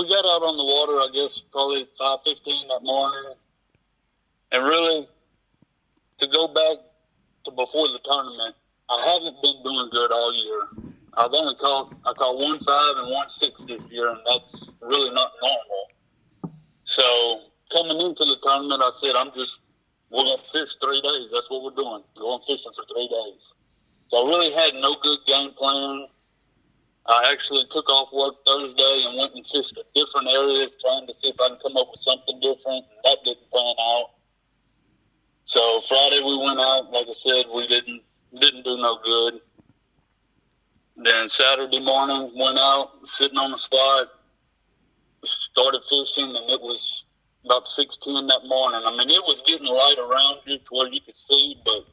we 0.00 0.08
got 0.08 0.24
out 0.24 0.42
on 0.42 0.56
the 0.56 0.64
water. 0.64 0.92
I 0.92 1.08
guess 1.12 1.42
probably 1.52 1.86
five 1.98 2.20
fifteen 2.24 2.66
that 2.68 2.82
morning, 2.82 3.34
and 4.52 4.64
really 4.64 5.06
to 6.22 6.28
go 6.28 6.46
back 6.46 6.78
to 7.44 7.50
before 7.50 7.88
the 7.88 7.98
tournament, 8.04 8.54
I 8.88 9.02
haven't 9.02 9.42
been 9.42 9.58
doing 9.64 9.88
good 9.90 10.12
all 10.12 10.32
year. 10.32 10.94
I've 11.14 11.34
only 11.34 11.56
caught 11.56 11.94
I 12.06 12.12
caught 12.14 12.38
one 12.38 12.58
five 12.60 12.96
and 12.98 13.10
one 13.10 13.28
six 13.28 13.64
this 13.66 13.82
year, 13.90 14.08
and 14.08 14.20
that's 14.24 14.70
really 14.80 15.10
not 15.10 15.32
normal. 15.42 16.54
So 16.84 17.40
coming 17.72 18.00
into 18.00 18.24
the 18.24 18.36
tournament, 18.42 18.82
I 18.82 18.90
said 18.94 19.16
I'm 19.16 19.32
just 19.34 19.60
we're 20.10 20.24
gonna 20.24 20.42
fish 20.52 20.76
three 20.76 21.02
days. 21.02 21.30
That's 21.32 21.50
what 21.50 21.64
we're 21.64 21.74
doing. 21.74 22.02
We're 22.16 22.22
going 22.22 22.42
fishing 22.46 22.72
for 22.72 22.84
three 22.86 23.08
days. 23.08 23.42
So 24.08 24.24
I 24.24 24.28
really 24.30 24.52
had 24.52 24.74
no 24.74 24.96
good 25.02 25.18
game 25.26 25.50
plan. 25.58 26.06
I 27.06 27.32
actually 27.32 27.66
took 27.70 27.88
off 27.90 28.12
work 28.12 28.34
Thursday 28.46 29.04
and 29.08 29.18
went 29.18 29.34
and 29.34 29.44
fished 29.44 29.76
at 29.76 29.92
different 29.92 30.28
areas, 30.28 30.70
trying 30.80 31.08
to 31.08 31.14
see 31.14 31.28
if 31.28 31.40
I 31.40 31.48
can 31.48 31.58
come 31.58 31.76
up 31.76 31.88
with 31.90 32.00
something 32.00 32.38
different. 32.38 32.86
And 32.86 33.00
that 33.02 33.18
didn't 33.24 33.50
pan 33.52 33.74
out. 33.80 34.21
So 35.52 35.82
Friday 35.82 36.20
we 36.24 36.38
went 36.38 36.58
out. 36.58 36.90
Like 36.92 37.08
I 37.08 37.12
said, 37.12 37.44
we 37.54 37.66
didn't 37.66 38.00
didn't 38.40 38.64
do 38.64 38.78
no 38.78 38.98
good. 39.04 39.42
Then 40.96 41.28
Saturday 41.28 41.78
morning 41.78 42.32
went 42.34 42.58
out, 42.58 43.06
sitting 43.06 43.36
on 43.36 43.50
the 43.50 43.58
spot, 43.58 44.08
started 45.26 45.82
fishing, 45.90 46.34
and 46.34 46.48
it 46.48 46.58
was 46.58 47.04
about 47.44 47.68
six 47.68 47.98
ten 47.98 48.26
that 48.28 48.46
morning. 48.46 48.80
I 48.82 48.96
mean, 48.96 49.10
it 49.10 49.22
was 49.26 49.42
getting 49.46 49.66
light 49.66 49.96
around 49.98 50.38
you 50.46 50.56
to 50.56 50.74
where 50.74 50.88
you 50.88 51.02
could 51.02 51.14
see, 51.14 51.60
but 51.66 51.84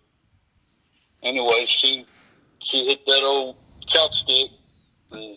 anyway, 1.22 1.66
she 1.66 2.06
she 2.60 2.86
hit 2.86 3.06
that 3.08 3.24
old 3.24 3.58
chopstick, 3.86 4.51
and 5.12 5.36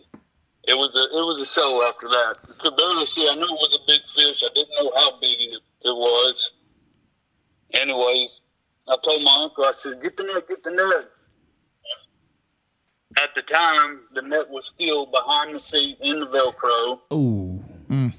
it 0.63 0.79
was 0.79 0.95
a 0.95 1.03
it 1.07 1.25
was 1.27 1.43
a 1.43 1.47
show 1.47 1.83
after 1.89 2.07
that. 2.07 2.37
Could 2.61 2.77
barely 2.77 3.05
see. 3.05 3.29
I 3.29 3.35
knew 3.35 3.47
it 3.47 3.51
was 3.51 3.75
a 3.75 3.85
big 3.85 4.03
fish. 4.15 4.45
I 4.45 4.55
didn't 4.55 4.71
know 4.79 4.93
how 4.95 5.19
big 5.19 5.41
it, 5.41 5.61
it 5.83 5.97
was 5.97 6.53
anyways, 7.75 8.41
I 8.89 8.97
told 9.03 9.23
my 9.23 9.35
uncle, 9.43 9.65
I 9.65 9.73
said, 9.73 10.03
get 10.03 10.17
the 10.17 10.25
net, 10.25 10.49
get 10.49 10.63
the 10.63 10.71
net. 10.71 11.09
At 13.23 13.35
the 13.35 13.43
time, 13.43 14.01
the 14.15 14.23
net 14.23 14.49
was 14.49 14.67
still 14.67 15.07
behind 15.07 15.55
the 15.55 15.61
seat 15.61 15.99
in 16.01 16.19
the 16.19 16.27
Velcro. 16.27 16.99
Ooh. 17.13 17.63
Mm. 17.89 18.15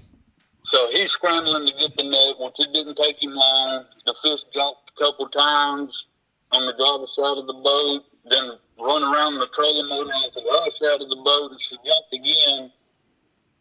So 0.63 0.89
he's 0.91 1.11
scrambling 1.11 1.65
to 1.65 1.73
get 1.79 1.95
the 1.97 2.03
net, 2.03 2.35
which 2.39 2.59
it 2.59 2.73
didn't 2.73 2.95
take 2.95 3.21
him 3.21 3.33
long. 3.33 3.85
The 4.05 4.15
fish 4.21 4.43
jumped 4.53 4.91
a 4.95 5.03
couple 5.03 5.27
times 5.29 6.07
on 6.51 6.65
the 6.65 6.73
driver's 6.73 7.15
side 7.15 7.37
of 7.37 7.47
the 7.47 7.53
boat, 7.53 8.03
then 8.29 8.51
run 8.79 9.03
around 9.03 9.39
the 9.39 9.47
trolling 9.47 9.89
motor 9.89 10.13
onto 10.13 10.41
the 10.41 10.49
other 10.49 10.71
side 10.71 11.01
of 11.01 11.09
the 11.09 11.21
boat, 11.23 11.51
and 11.51 11.59
she 11.59 11.75
jumped 11.77 12.13
again. 12.13 12.71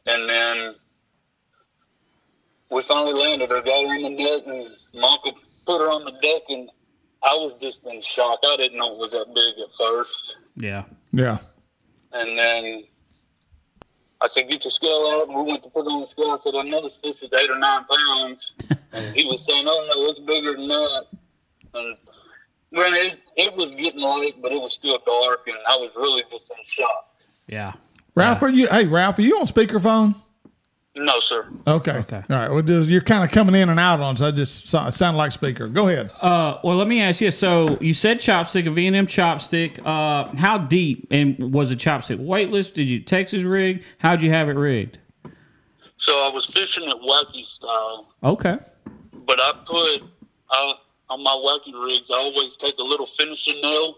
And 0.06 0.28
then 0.28 0.74
we 2.72 2.82
finally 2.82 3.12
landed 3.12 3.50
her, 3.50 3.60
got 3.60 3.86
her 3.86 3.94
in 3.94 4.02
the 4.02 4.10
net, 4.10 4.46
and 4.46 4.70
my 4.94 5.08
uncle 5.08 5.34
put 5.66 5.80
her 5.80 5.90
on 5.90 6.04
the 6.04 6.12
deck, 6.12 6.42
and 6.48 6.70
I 7.22 7.34
was 7.34 7.54
just 7.54 7.86
in 7.86 8.00
shock. 8.00 8.40
I 8.44 8.56
didn't 8.56 8.78
know 8.78 8.94
it 8.94 8.98
was 8.98 9.12
that 9.12 9.26
big 9.34 9.62
at 9.62 9.70
first. 9.72 10.38
Yeah. 10.56 10.84
Yeah. 11.12 11.38
And 12.12 12.36
then 12.36 12.82
I 14.20 14.26
said, 14.26 14.48
get 14.48 14.64
your 14.64 14.70
scale 14.70 15.08
out. 15.12 15.28
And 15.28 15.36
we 15.36 15.50
went 15.50 15.62
to 15.64 15.70
put 15.70 15.86
on 15.86 16.00
the 16.00 16.06
scale. 16.06 16.30
I 16.30 16.36
said, 16.36 16.54
I 16.54 16.62
know 16.62 16.82
this 16.82 16.96
fish 16.96 17.22
is 17.22 17.32
eight 17.32 17.50
or 17.50 17.58
nine 17.58 17.84
pounds. 17.84 18.54
and 18.92 19.14
he 19.14 19.24
was 19.24 19.44
saying, 19.46 19.66
oh, 19.68 19.92
no, 19.94 20.08
it's 20.08 20.18
bigger 20.18 20.54
than 20.54 20.68
that. 20.68 21.06
And 21.74 21.96
when 22.70 22.94
it, 22.94 23.22
it 23.36 23.54
was 23.54 23.72
getting 23.72 24.00
late, 24.00 24.40
but 24.40 24.50
it 24.50 24.60
was 24.60 24.72
still 24.72 24.98
dark, 25.06 25.46
and 25.46 25.56
I 25.68 25.76
was 25.76 25.94
really 25.96 26.24
just 26.30 26.50
in 26.50 26.56
shock. 26.64 27.14
Yeah. 27.46 27.74
Ralph, 28.14 28.42
are 28.42 28.50
you? 28.50 28.66
Hey, 28.68 28.86
Ralph, 28.86 29.18
are 29.18 29.22
you 29.22 29.38
on 29.38 29.46
speakerphone? 29.46 30.14
No, 30.94 31.20
sir. 31.20 31.48
Okay. 31.66 31.92
Okay. 31.92 32.22
All 32.28 32.36
right. 32.36 32.50
Well, 32.50 32.60
just, 32.62 32.90
you're 32.90 33.00
kind 33.00 33.24
of 33.24 33.30
coming 33.30 33.54
in 33.54 33.70
and 33.70 33.80
out 33.80 34.00
on, 34.00 34.14
so 34.16 34.26
I 34.28 34.30
just 34.30 34.68
saw, 34.68 34.88
it 34.88 34.92
sounded 34.92 35.16
like 35.16 35.32
speaker. 35.32 35.66
Go 35.66 35.88
ahead. 35.88 36.10
Uh, 36.20 36.58
well, 36.62 36.76
let 36.76 36.86
me 36.86 37.00
ask 37.00 37.20
you. 37.22 37.30
So 37.30 37.78
you 37.80 37.94
said 37.94 38.18
chopstick, 38.18 38.66
a 38.66 38.70
V&M 38.70 39.06
chopstick. 39.06 39.78
Uh, 39.86 40.34
how 40.36 40.58
deep 40.58 41.06
and 41.10 41.52
was 41.54 41.70
the 41.70 41.76
chopstick 41.76 42.18
weightless? 42.18 42.68
Did 42.68 42.90
you 42.90 43.00
Texas 43.00 43.42
rig? 43.42 43.84
How'd 43.98 44.20
you 44.22 44.30
have 44.30 44.50
it 44.50 44.56
rigged? 44.56 44.98
So 45.96 46.12
I 46.12 46.28
was 46.28 46.44
fishing 46.44 46.86
at 46.88 46.96
wacky 46.96 47.42
style, 47.44 48.12
Okay. 48.22 48.58
but 49.26 49.40
I 49.40 49.52
put 49.64 50.02
I, 50.50 50.74
on 51.08 51.22
my 51.22 51.30
wacky 51.30 51.72
rigs. 51.86 52.10
I 52.10 52.16
always 52.16 52.56
take 52.56 52.76
a 52.78 52.82
little 52.82 53.06
finishing 53.06 53.62
nail, 53.62 53.94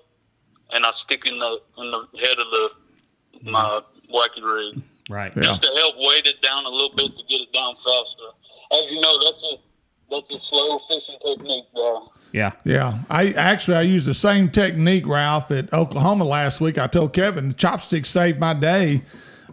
and 0.73 0.85
I 0.87 0.91
stick 0.93 1.27
in 1.27 1.39
the 1.39 1.61
in 1.79 1.91
the 1.91 2.07
head 2.21 2.39
of 2.39 2.47
the 2.51 3.51
my 3.51 3.81
wacky 4.13 4.43
rig. 4.45 4.83
Right. 5.11 5.33
Yeah. 5.37 5.43
just 5.43 5.63
to 5.63 5.69
help 5.69 5.97
weight 5.99 6.27
it 6.27 6.41
down 6.43 6.65
a 6.65 6.69
little 6.69 6.95
bit 6.97 7.15
to 7.17 7.23
get 7.25 7.41
it 7.41 7.53
down 7.53 7.75
faster. 7.77 8.23
As 8.73 8.91
you 8.91 9.01
know, 9.01 9.23
that's 9.25 9.43
a 9.43 9.57
that's 10.11 10.33
a 10.33 10.39
slow 10.39 10.79
fishing 10.79 11.17
technique, 11.25 11.65
though. 11.75 12.11
Yeah. 12.33 12.53
Yeah, 12.65 12.99
I 13.11 13.31
actually 13.33 13.77
I 13.77 13.83
used 13.83 14.07
the 14.07 14.15
same 14.15 14.51
technique, 14.51 15.07
Ralph, 15.07 15.51
at 15.51 15.73
Oklahoma 15.73 16.25
last 16.25 16.61
week. 16.61 16.79
I 16.79 16.87
told 16.87 17.13
Kevin 17.13 17.49
the 17.49 17.55
chopstick 17.55 18.07
saved 18.07 18.41
my 18.41 18.55
day, 18.55 19.03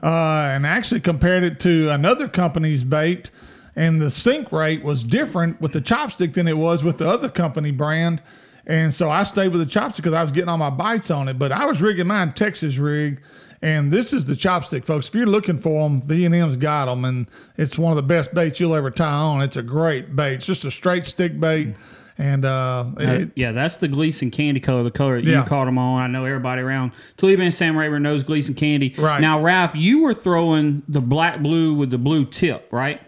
uh, 0.02 0.50
and 0.52 0.66
actually 0.66 1.02
compared 1.02 1.44
it 1.44 1.60
to 1.62 1.90
another 1.90 2.28
company's 2.28 2.84
bait, 2.84 3.30
and 3.76 4.02
the 4.02 4.10
sink 4.12 4.52
rate 4.52 4.84
was 4.84 5.04
different 5.04 5.62
with 5.62 5.74
the 5.74 5.82
chopstick 5.82 6.34
than 6.34 6.48
it 6.48 6.58
was 6.58 6.84
with 6.84 6.98
the 6.98 7.08
other 7.08 7.30
company 7.30 7.72
brand. 7.72 8.22
And 8.68 8.94
so 8.94 9.10
I 9.10 9.24
stayed 9.24 9.50
with 9.50 9.60
the 9.60 9.66
chopstick 9.80 9.98
because 9.98 10.14
I 10.14 10.22
was 10.24 10.32
getting 10.32 10.50
all 10.50 10.58
my 10.58 10.70
bites 10.70 11.10
on 11.10 11.28
it. 11.28 11.40
But 11.40 11.52
I 11.52 11.66
was 11.66 11.82
rigging 11.82 12.08
mine 12.08 12.34
Texas 12.34 12.78
rig, 12.78 13.22
and 13.62 13.92
this 13.92 14.14
is 14.14 14.26
the 14.26 14.36
chopstick, 14.36 14.86
folks. 14.86 15.08
If 15.08 15.16
you're 15.16 15.26
looking 15.26 15.58
for 15.60 15.88
them, 15.88 16.02
V 16.04 16.26
and 16.26 16.36
M's 16.36 16.58
got 16.58 16.86
them, 16.86 17.04
and 17.06 17.28
it's 17.58 17.78
one 17.78 17.92
of 17.92 17.96
the 17.98 18.04
best 18.04 18.34
baits 18.34 18.60
you'll 18.60 18.76
ever 18.76 18.92
tie 18.92 19.12
on. 19.12 19.42
It's 19.42 19.58
a 19.58 19.64
great 19.64 20.16
bait. 20.16 20.36
It's 20.36 20.46
just 20.46 20.64
a 20.66 20.72
straight 20.72 21.06
stick 21.08 21.40
bait, 21.40 21.76
and 22.20 22.46
uh, 22.46 22.86
Uh, 22.98 23.02
it, 23.04 23.32
yeah, 23.36 23.52
that's 23.52 23.78
the 23.78 23.88
Gleason 23.88 24.30
candy 24.30 24.60
color, 24.60 24.84
the 24.84 24.92
color 24.92 25.20
that 25.22 25.28
you 25.28 25.44
caught 25.44 25.66
them 25.66 25.78
on. 25.80 26.02
I 26.02 26.08
know 26.08 26.26
everybody 26.26 26.62
around 26.62 26.92
Toledo 27.18 27.42
and 27.42 27.54
Sam 27.54 27.76
Rayburn 27.76 28.04
knows 28.04 28.24
Gleason 28.24 28.54
candy. 28.54 28.94
Right. 28.98 29.20
Now, 29.22 29.42
Ralph, 29.42 29.76
you 29.76 30.02
were 30.04 30.14
throwing 30.14 30.84
the 30.88 31.02
black 31.02 31.40
blue 31.42 31.74
with 31.74 31.90
the 31.90 31.98
blue 31.98 32.26
tip, 32.26 32.68
right? 32.72 33.02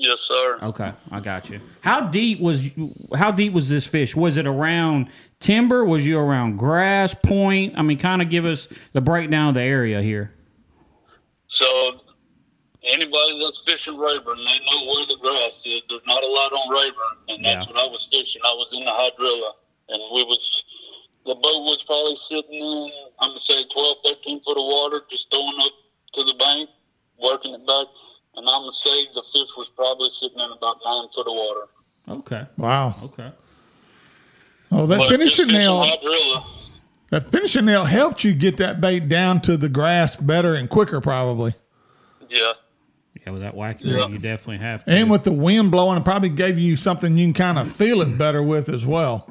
Yes, 0.00 0.20
sir. 0.20 0.58
Okay, 0.62 0.92
I 1.10 1.18
got 1.18 1.50
you. 1.50 1.60
How 1.80 2.02
deep 2.02 2.38
was 2.40 2.70
how 3.16 3.32
deep 3.32 3.52
was 3.52 3.68
this 3.68 3.84
fish? 3.84 4.14
Was 4.14 4.36
it 4.36 4.46
around 4.46 5.08
timber? 5.40 5.84
Was 5.84 6.06
you 6.06 6.18
around 6.20 6.56
grass 6.56 7.14
point? 7.14 7.74
I 7.76 7.82
mean, 7.82 7.98
kind 7.98 8.22
of 8.22 8.30
give 8.30 8.44
us 8.44 8.68
the 8.92 9.00
breakdown 9.00 9.48
of 9.48 9.54
the 9.54 9.62
area 9.62 10.00
here. 10.00 10.32
So 11.48 12.00
anybody 12.84 13.42
that's 13.44 13.64
fishing 13.64 13.96
Rayburn, 13.98 14.36
they 14.36 14.58
know 14.70 14.86
where 14.86 15.04
the 15.06 15.16
grass 15.20 15.60
is. 15.66 15.82
There's 15.88 16.02
not 16.06 16.22
a 16.22 16.28
lot 16.28 16.52
on 16.52 16.68
Rayburn, 16.72 17.16
and 17.30 17.44
that's 17.44 17.66
Yeah. 17.66 17.72
what 17.72 17.82
I 17.82 17.86
was 17.86 18.06
fishing. 18.12 18.40
I 18.44 18.52
was 18.52 18.72
in 18.72 18.84
the 18.84 18.92
hydrilla, 18.92 19.52
and 19.88 20.00
we 20.14 20.22
was 20.22 20.62
the 21.26 21.34
boat 21.34 21.64
was 21.64 21.82
probably 21.82 22.14
sitting 22.16 22.54
in 22.54 22.92
I'm 23.18 23.30
gonna 23.30 23.40
say 23.40 23.64
12, 23.64 23.96
13 24.04 24.40
foot 24.42 24.56
of 24.56 24.64
water, 24.64 25.02
just 25.10 25.28
throwing 25.30 25.58
up 25.58 25.72
to 26.12 26.22
the 26.22 26.34
bank, 26.34 26.70
working 27.20 27.52
it 27.52 27.66
back, 27.66 27.86
and 28.38 28.48
I'm 28.48 28.62
gonna 28.62 28.72
say 28.72 29.06
the 29.12 29.22
fish 29.22 29.48
was 29.56 29.68
probably 29.68 30.08
sitting 30.10 30.38
in 30.38 30.50
about 30.52 30.78
nine 30.84 31.08
foot 31.14 31.26
of 31.26 31.34
water. 31.34 31.66
Okay, 32.08 32.46
wow. 32.56 32.94
okay. 33.02 33.30
Oh, 34.70 34.86
that 34.86 34.98
But 34.98 35.08
finishing 35.08 35.48
nail, 35.48 35.80
that 37.10 37.24
finishing 37.30 37.64
nail 37.64 37.84
helped 37.84 38.22
you 38.24 38.32
get 38.34 38.56
that 38.58 38.80
bait 38.80 39.08
down 39.08 39.40
to 39.42 39.56
the 39.56 39.68
grass 39.68 40.14
better 40.16 40.54
and 40.54 40.68
quicker, 40.70 41.00
probably. 41.00 41.54
Yeah. 42.28 42.52
Yeah, 43.26 43.32
with 43.32 43.42
that 43.42 43.54
wacky 43.56 43.80
Yeah. 43.80 44.04
rig, 44.04 44.12
you 44.12 44.18
definitely 44.18 44.58
have 44.58 44.84
to. 44.84 44.90
And 44.90 45.10
with 45.10 45.24
the 45.24 45.32
wind 45.32 45.70
blowing, 45.70 45.98
it 45.98 46.04
probably 46.04 46.28
gave 46.28 46.58
you 46.58 46.76
something 46.76 47.16
you 47.16 47.26
can 47.26 47.34
kind 47.34 47.58
of 47.58 47.70
feel 47.70 48.00
it 48.02 48.16
better 48.16 48.42
with 48.42 48.68
as 48.68 48.86
well. 48.86 49.28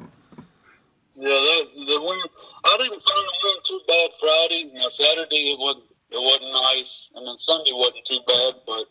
Yeah, 1.16 1.28
that, 1.28 1.64
the 1.74 2.00
wind. 2.00 2.22
I 2.64 2.76
didn't 2.76 3.02
find 3.02 3.26
the 3.26 3.38
wind 3.44 3.60
too 3.64 3.80
bad 3.88 4.10
Friday. 4.20 4.70
Now 4.74 4.88
Saturday 4.88 5.52
it 5.52 5.58
wasn't. 5.58 5.84
It 6.10 6.22
wasn't 6.22 6.52
nice, 6.52 7.10
and 7.14 7.26
then 7.26 7.36
Sunday 7.36 7.72
wasn't 7.72 8.04
too 8.06 8.20
bad. 8.26 8.54
But 8.66 8.84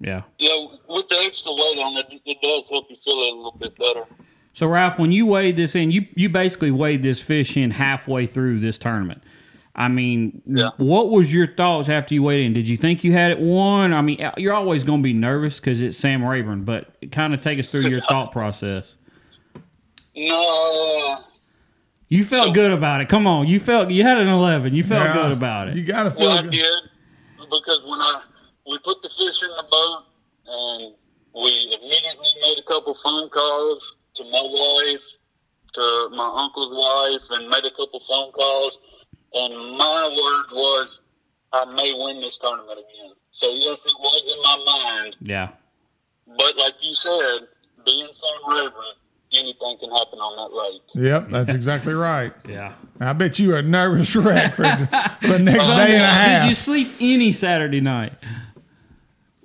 yeah. 0.00 0.22
yeah, 0.38 0.66
with 0.88 1.08
the 1.08 1.16
extra 1.24 1.52
weight 1.52 1.78
on 1.78 1.96
it, 1.96 2.20
it 2.24 2.38
does 2.42 2.68
help 2.70 2.86
you 2.90 2.96
feel 2.96 3.14
it 3.14 3.32
a 3.32 3.36
little 3.36 3.56
bit 3.58 3.76
better. 3.78 4.04
So 4.54 4.66
Ralph, 4.66 4.98
when 4.98 5.12
you 5.12 5.26
weighed 5.26 5.56
this 5.56 5.74
in, 5.74 5.90
you 5.90 6.06
you 6.14 6.28
basically 6.28 6.70
weighed 6.70 7.02
this 7.02 7.20
fish 7.22 7.56
in 7.56 7.70
halfway 7.70 8.26
through 8.26 8.60
this 8.60 8.78
tournament. 8.78 9.22
I 9.74 9.88
mean, 9.88 10.40
Yeah. 10.46 10.70
what 10.78 11.10
was 11.10 11.34
your 11.34 11.46
thoughts 11.46 11.90
after 11.90 12.14
you 12.14 12.22
weighed 12.22 12.46
in? 12.46 12.54
Did 12.54 12.66
you 12.66 12.78
think 12.78 13.04
you 13.04 13.12
had 13.12 13.30
it 13.32 13.38
won? 13.38 13.92
I 13.92 14.00
mean, 14.00 14.26
you're 14.38 14.54
always 14.54 14.82
going 14.84 15.00
to 15.00 15.04
be 15.04 15.12
nervous 15.12 15.60
because 15.60 15.82
it's 15.82 15.98
Sam 15.98 16.24
Rayburn, 16.24 16.64
but 16.64 16.88
kind 17.12 17.34
of 17.34 17.42
take 17.42 17.58
us 17.58 17.70
through 17.70 17.82
your 17.82 18.00
thought 18.08 18.32
process. 18.32 18.94
No, 20.14 21.16
uh, 21.18 21.22
You 22.08 22.24
felt 22.24 22.46
So- 22.46 22.52
good 22.52 22.70
about 22.70 23.00
it. 23.02 23.08
Come 23.08 23.26
on, 23.26 23.46
you 23.48 23.60
felt 23.60 23.90
you 23.90 24.02
had 24.04 24.16
an 24.18 24.28
eleven. 24.28 24.74
You 24.74 24.82
felt 24.82 25.04
Yeah. 25.04 25.12
good 25.14 25.32
about 25.32 25.68
it. 25.68 25.76
You 25.76 25.82
got 25.84 26.04
to 26.04 26.10
feel 26.10 26.28
well 26.28 26.38
I 26.38 26.42
good. 26.42 26.52
did 26.52 26.82
because 27.50 27.84
when 27.84 28.00
I 28.00 28.22
we 28.68 28.78
put 28.78 29.02
the 29.02 29.08
fish 29.08 29.42
in 29.42 29.50
the 29.50 29.64
boat 29.70 30.02
and 30.46 30.94
we 31.34 31.76
immediately 31.80 32.28
made 32.42 32.58
a 32.58 32.62
couple 32.66 32.94
phone 32.94 33.28
calls 33.28 33.96
to 34.14 34.24
my 34.24 34.42
wife, 34.42 35.02
to 35.74 36.08
my 36.12 36.32
uncle's 36.44 36.74
wife, 36.74 37.38
and 37.38 37.48
made 37.50 37.64
a 37.64 37.70
couple 37.70 38.00
phone 38.00 38.32
calls. 38.32 38.78
And 39.34 39.54
my 39.76 40.08
word 40.08 40.56
was, 40.56 41.00
I 41.52 41.64
may 41.74 41.92
win 41.92 42.20
this 42.20 42.38
tournament 42.38 42.78
again. 42.78 43.12
So 43.32 43.50
yes, 43.52 43.84
it 43.84 43.92
was 43.98 44.22
in 44.24 44.42
my 44.42 45.00
mind. 45.02 45.16
Yeah, 45.20 45.48
But 46.26 46.56
like 46.56 46.74
you 46.80 46.94
said, 46.94 47.40
being 47.84 48.08
Sam 48.10 48.54
Rayburn, 48.54 48.72
anything 49.32 49.76
can 49.78 49.90
happen 49.90 50.18
on 50.18 50.36
that 50.36 50.56
lake. 50.56 50.82
Yep, 50.94 51.28
that's 51.30 51.50
exactly 51.50 51.92
right. 51.92 52.32
yeah. 52.48 52.72
I 52.98 53.12
bet 53.12 53.38
you 53.38 53.48
were 53.50 53.58
a 53.58 53.62
nervous 53.62 54.16
wreck 54.16 54.54
for 54.54 54.62
the 54.62 54.88
next 55.38 55.56
So, 55.66 55.76
day 55.76 55.96
and 55.96 56.02
a 56.02 56.06
half. 56.06 56.42
Did 56.44 56.48
you 56.48 56.54
sleep 56.54 56.88
any 57.00 57.32
Saturday 57.32 57.82
night? 57.82 58.14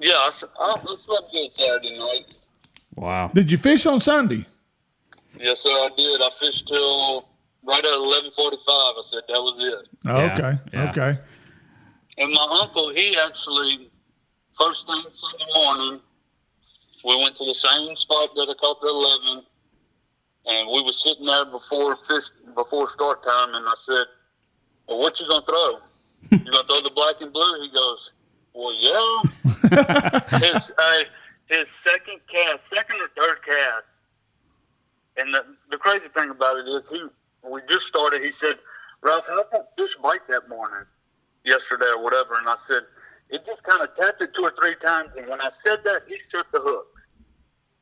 Yeah, 0.02 0.14
I, 0.16 0.28
s- 0.28 0.44
I, 0.60 0.76
I 0.82 0.96
slept 0.96 1.32
good 1.32 1.54
Saturday 1.54 1.98
night. 1.98 2.34
Wow. 2.96 3.32
Did 3.34 3.52
you 3.52 3.58
fish 3.58 3.86
on 3.86 4.02
Sunday? 4.02 4.46
Yes, 5.40 5.60
sir, 5.62 5.70
I 5.70 5.90
did. 5.96 6.22
I 6.22 6.30
fished 6.40 6.68
till 6.68 7.30
right 7.64 7.84
at 7.86 7.94
eleven 7.94 8.32
forty-five. 8.32 8.94
I 8.98 9.02
said 9.06 9.22
that 9.28 9.40
was 9.42 9.56
it. 9.60 9.90
Oh, 10.08 10.18
Yeah, 10.18 10.34
okay, 10.34 10.60
yeah. 10.74 10.90
okay. 10.90 11.20
And 12.18 12.34
my 12.34 12.60
uncle, 12.62 12.90
he 12.90 13.16
actually 13.18 13.90
first 14.58 14.88
thing 14.88 15.04
Sunday 15.08 15.46
morning, 15.54 16.02
we 17.06 17.16
went 17.18 17.36
to 17.38 17.46
the 17.46 17.54
same 17.54 17.96
spot 17.96 18.36
that 18.36 18.48
I 18.50 18.54
caught 18.60 18.82
the 18.82 18.88
eleven, 18.90 19.46
and 20.48 20.68
we 20.70 20.84
were 20.84 20.92
sitting 20.92 21.26
there 21.26 21.46
before 21.46 21.96
fish 21.96 22.30
before 22.56 22.88
start 22.88 23.24
time, 23.24 23.54
and 23.56 23.66
I 23.68 23.74
said, 23.76 24.06
"Well, 24.88 25.00
what 25.00 25.20
you 25.22 25.28
gonna 25.28 25.46
throw? 25.46 25.80
you 26.32 26.52
gonna 26.52 26.68
throw 26.68 26.82
the 26.82 26.92
black 26.94 27.22
and 27.22 27.32
blue?" 27.32 27.62
He 27.62 27.70
goes, 27.72 28.12
"Well, 28.54 28.74
yeah." 28.74 30.40
his 30.40 30.72
uh, 30.78 31.04
his 31.48 31.70
second 31.70 32.20
cast, 32.28 32.70
second 32.70 32.98
or 33.02 33.10
third 33.16 33.44
cast, 33.44 34.00
and 35.18 35.34
the 35.34 35.46
the 35.70 35.78
crazy 35.78 36.08
thing 36.10 36.30
about 36.30 36.58
it 36.60 36.68
is 36.68 36.90
he 36.90 37.04
we 37.50 37.62
just 37.68 37.86
started. 37.88 38.22
He 38.22 38.30
said, 38.30 38.58
"Ralph, 39.02 39.28
how 39.28 39.38
did 39.38 39.52
that 39.52 39.74
fish 39.76 39.96
bite 39.98 40.28
that 40.28 40.48
morning, 40.50 40.86
yesterday 41.46 41.86
or 41.88 42.04
whatever?" 42.04 42.36
And 42.38 42.48
I 42.48 42.56
said, 42.56 42.84
"It 43.30 43.46
just 43.46 43.64
kind 43.64 43.82
of 43.82 43.94
tapped 43.96 44.22
it 44.22 44.34
two 44.34 44.44
or 44.44 44.52
three 44.52 44.76
times." 44.76 45.16
And 45.18 45.28
when 45.28 45.42
I 45.42 45.50
said 45.50 45.84
that, 45.86 46.02
he 46.08 46.16
set 46.16 46.46
the 46.52 46.60
hook. 46.60 46.88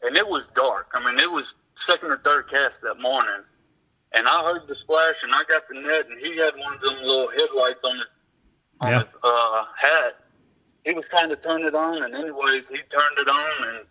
and 0.01 0.15
it 0.15 0.27
was 0.27 0.47
dark. 0.47 0.91
I 0.93 1.03
mean, 1.05 1.19
it 1.19 1.29
was 1.29 1.55
second 1.75 2.09
or 2.11 2.17
third 2.19 2.47
cast 2.49 2.81
that 2.83 2.99
morning, 3.01 3.43
and 4.13 4.27
I 4.29 4.43
heard 4.43 4.65
the 4.67 4.73
splash, 4.75 5.23
and 5.23 5.33
I 5.33 5.43
got 5.43 5.67
the 5.67 5.75
net, 5.81 6.07
and 6.09 6.17
he 6.17 6.37
had 6.37 6.55
one 6.55 6.73
of 6.75 6.79
them 6.81 6.95
little 7.03 7.29
headlights 7.29 7.83
on 7.83 7.97
his 7.97 8.15
on 8.81 8.91
Yeah. 8.91 9.03
his 9.03 9.13
uh, 9.23 9.65
hat. 9.75 10.15
He 10.85 10.93
was 10.93 11.09
trying 11.09 11.29
to 11.29 11.35
turn 11.35 11.63
it 11.63 11.75
on, 11.75 12.03
and 12.03 12.15
anyways, 12.15 12.69
he 12.69 12.77
turned 12.77 13.17
it 13.17 13.27
on, 13.27 13.67
and 13.69 13.85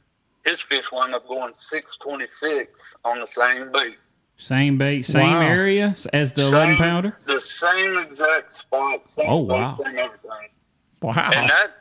his 0.44 0.60
fish 0.60 0.90
wound 0.92 1.14
up 1.14 1.26
going 1.28 1.54
six 1.54 1.96
twenty 1.98 2.26
six 2.26 2.94
on 3.04 3.18
the 3.20 3.26
same 3.26 3.70
bait. 3.72 3.96
Same 4.38 4.78
bait, 4.78 5.02
same 5.02 5.22
Wow. 5.40 5.40
area 5.42 5.96
as 6.12 6.32
the 6.32 6.42
11 6.42 6.76
pounder. 6.76 7.16
The 7.26 7.40
same 7.40 7.98
exact 7.98 8.52
spot, 8.52 9.04
same 9.06 9.26
Oh, 9.28 9.42
bait, 9.44 9.52
wow. 9.54 9.74
same 9.74 9.98
everything. 9.98 10.48
Wow. 11.02 11.30
And 11.34 11.48
that 11.50 11.72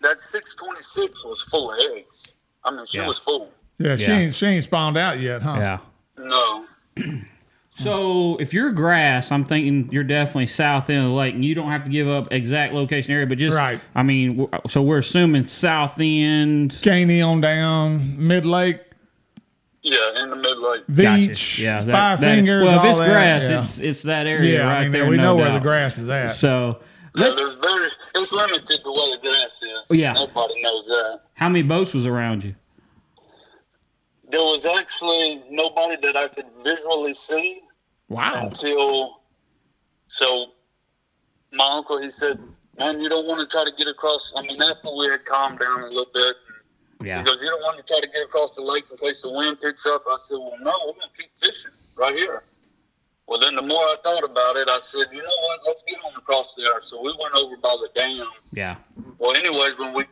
that 0.00 0.20
six 0.20 0.54
twenty 0.54 0.82
six 0.82 1.24
was 1.24 1.42
full 1.42 1.72
of 1.72 1.78
eggs. 1.96 2.34
I 2.64 2.70
mean, 2.70 2.86
she 2.86 2.98
Yeah. 2.98 3.08
was 3.08 3.18
full. 3.18 3.50
yeah, 3.78 3.96
she 3.96 4.04
Yeah. 4.04 4.18
ain't 4.18 4.34
she 4.34 4.46
ain't 4.46 4.64
spawned 4.64 4.96
out 4.96 5.18
yet, 5.20 5.42
huh? 5.42 5.56
Yeah. 5.58 5.78
No, 6.16 6.64
So 7.76 8.36
if 8.36 8.54
you're 8.54 8.70
grass, 8.70 9.32
I'm 9.32 9.44
thinking 9.44 9.88
you're 9.90 10.04
definitely 10.04 10.46
south 10.46 10.88
end 10.90 11.00
of 11.00 11.10
the 11.10 11.16
lake, 11.16 11.34
and 11.34 11.44
you 11.44 11.56
don't 11.56 11.70
have 11.72 11.82
to 11.84 11.90
give 11.90 12.08
up 12.08 12.32
exact 12.32 12.72
location 12.72 13.12
area, 13.12 13.26
but 13.26 13.36
just 13.36 13.56
Right. 13.56 13.80
I 13.96 14.04
mean, 14.04 14.46
so 14.68 14.80
we're 14.80 14.98
assuming 14.98 15.48
south 15.48 15.96
end. 16.00 16.78
Caney 16.82 17.20
on 17.20 17.40
down, 17.40 18.14
Mid 18.16 18.46
Lake, 18.46 18.78
yeah, 19.82 20.22
in 20.22 20.30
the 20.30 20.36
mid 20.36 20.56
lake. 20.58 20.82
Beach, 20.94 21.58
Yeah, 21.58 21.82
that- 21.82 21.90
Five 21.92 22.20
that- 22.20 22.34
Fingers. 22.36 22.62
Well, 22.62 22.76
if 22.78 22.80
all 22.84 22.90
it's 22.90 22.98
that, 23.00 23.10
grass, 23.10 23.42
yeah. 23.42 23.58
it's 23.58 23.78
it's 23.80 24.02
that 24.04 24.26
area 24.28 24.58
yeah. 24.60 24.66
right 24.72 24.78
I 24.78 24.82
mean, 24.84 24.92
there. 24.92 25.06
we 25.06 25.16
no 25.16 25.24
know 25.24 25.36
where 25.36 25.50
the 25.50 25.58
grass 25.60 25.98
is 25.98 26.08
at. 26.08 26.28
So 26.28 26.78
Yeah, 27.16 27.24
let's. 27.24 27.36
there's 27.36 27.56
very 27.56 27.88
it's 28.14 28.32
limited 28.32 28.80
the 28.84 28.92
way 28.92 29.10
the 29.10 29.18
grass 29.20 29.60
is. 29.62 29.86
Yeah. 29.98 30.12
Nobody 30.12 30.62
knows 30.62 30.86
that. 30.86 31.20
How 31.34 31.48
many 31.48 31.62
boats 31.62 31.92
was 31.92 32.06
around 32.06 32.44
you? 32.44 32.54
There 34.30 34.40
was 34.40 34.64
actually 34.64 35.42
nobody 35.50 35.96
that 36.02 36.16
I 36.16 36.28
could 36.28 36.46
visually 36.64 37.12
see 37.14 37.60
wow. 38.08 38.46
until 38.46 39.20
so 40.08 40.48
my 41.52 41.68
uncle 41.72 42.00
he 42.00 42.10
said, 42.10 42.38
Man, 42.78 43.00
you 43.00 43.08
don't 43.08 43.26
want 43.26 43.40
to 43.40 43.46
try 43.46 43.64
to 43.64 43.70
get 43.76 43.86
across 43.88 44.32
I 44.36 44.42
mean 44.42 44.60
after 44.60 44.94
we 44.94 45.06
had 45.08 45.24
calmed 45.24 45.60
down 45.60 45.82
a 45.82 45.86
little 45.86 46.06
bit 46.12 46.36
Yeah. 47.02 47.18
he 47.18 47.24
goes, 47.24 47.42
You 47.42 47.48
don't 47.50 47.62
want 47.62 47.78
to 47.78 47.84
try 47.84 48.00
to 48.00 48.06
get 48.08 48.22
across 48.22 48.54
the 48.56 48.62
lake 48.62 48.84
in 48.90 48.96
case 48.98 49.20
the 49.22 49.30
wind 49.32 49.60
picks 49.60 49.86
up. 49.86 50.04
I 50.08 50.16
said, 50.26 50.34
Well 50.38 50.56
no, 50.60 50.72
we're 50.86 50.92
gonna 50.92 51.12
keep 51.16 51.30
fishing 51.36 51.72
right 51.96 52.14
here. 52.14 52.42
Well 53.26 53.40
then 53.40 53.54
the 53.54 53.62
more 53.62 53.78
I 53.78 53.96
thought 54.04 54.24
about 54.24 54.56
it, 54.56 54.68
I 54.68 54.78
said, 54.80 55.06
You 55.12 55.18
know 55.18 55.38
what, 55.42 55.60
let's 55.66 55.82
get 55.88 55.98
on 56.04 56.12
across 56.16 56.54
there. 56.56 56.80
So 56.80 57.00
we 57.02 57.14
went 57.20 57.34
over 57.34 57.56
by 57.56 57.76
the 57.80 57.88
dam. 57.94 58.26
Yeah. 58.52 58.76
Well 59.18 59.34
anyways 59.36 59.78
when 59.78 59.94
we 59.94 60.04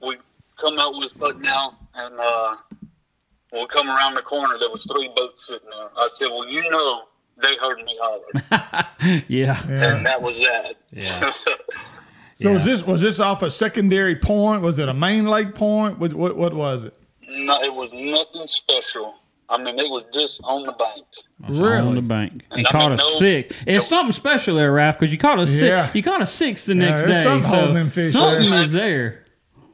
we 0.00 0.16
come 0.58 0.78
out 0.78 0.92
we 0.92 1.00
was 1.00 1.12
putting 1.12 1.46
out 1.46 1.74
and 1.94 2.20
uh 2.20 2.56
when 3.50 3.62
we 3.62 3.68
come 3.68 3.88
around 3.88 4.14
the 4.14 4.22
corner 4.22 4.58
there 4.58 4.70
was 4.70 4.84
three 4.84 5.10
boats 5.16 5.46
sitting 5.48 5.68
there. 5.70 5.88
I 5.96 6.08
said, 6.16 6.28
Well 6.28 6.46
you 6.46 6.68
know 6.70 7.04
they 7.40 7.56
heard 7.56 7.78
me 7.82 7.96
holler. 8.00 9.22
yeah. 9.28 9.62
and 9.68 10.04
that 10.06 10.20
was 10.20 10.38
that. 10.38 10.74
Yeah. 10.90 11.32
So 12.36 12.52
was 12.52 12.64
this 12.64 12.84
was 12.84 13.00
this 13.00 13.20
off 13.20 13.42
a 13.42 13.52
secondary 13.52 14.16
point? 14.16 14.62
Was 14.62 14.78
it 14.80 14.88
a 14.88 14.94
main 14.94 15.26
lake 15.26 15.54
point? 15.54 15.98
What 16.00 16.12
what, 16.14 16.36
what 16.36 16.54
was 16.54 16.82
it? 16.82 16.96
no, 17.28 17.62
it 17.62 17.72
was 17.72 17.92
nothing 17.92 18.46
special. 18.48 19.14
I 19.48 19.62
mean, 19.62 19.78
it 19.78 19.88
was 19.88 20.04
just 20.12 20.40
on 20.44 20.64
the 20.64 20.72
bank. 20.72 21.02
Really? 21.48 21.76
On 21.86 21.94
the 21.94 22.02
bank 22.02 22.44
and 22.50 22.60
And 22.60 22.66
caught 22.68 22.90
mean, 22.90 22.92
a 22.92 22.96
no- 22.96 23.04
six. 23.10 23.56
It's 23.66 23.86
something 23.86 24.12
special 24.12 24.56
there, 24.56 24.72
Ralph, 24.72 24.98
because 24.98 25.12
you 25.12 25.18
caught 25.18 25.38
a 25.38 25.46
six. 25.46 25.62
Yeah. 25.62 25.90
You 25.92 26.02
caught 26.02 26.22
a 26.22 26.26
six 26.26 26.64
the 26.66 26.74
next 26.74 27.02
day. 27.04 27.22
something 27.22 27.48
so 27.48 27.56
holding 27.56 27.74
them 27.74 27.90
fish 27.90 28.12
something 28.12 28.50
there. 28.50 28.62
is 28.62 28.72
there. 28.72 29.21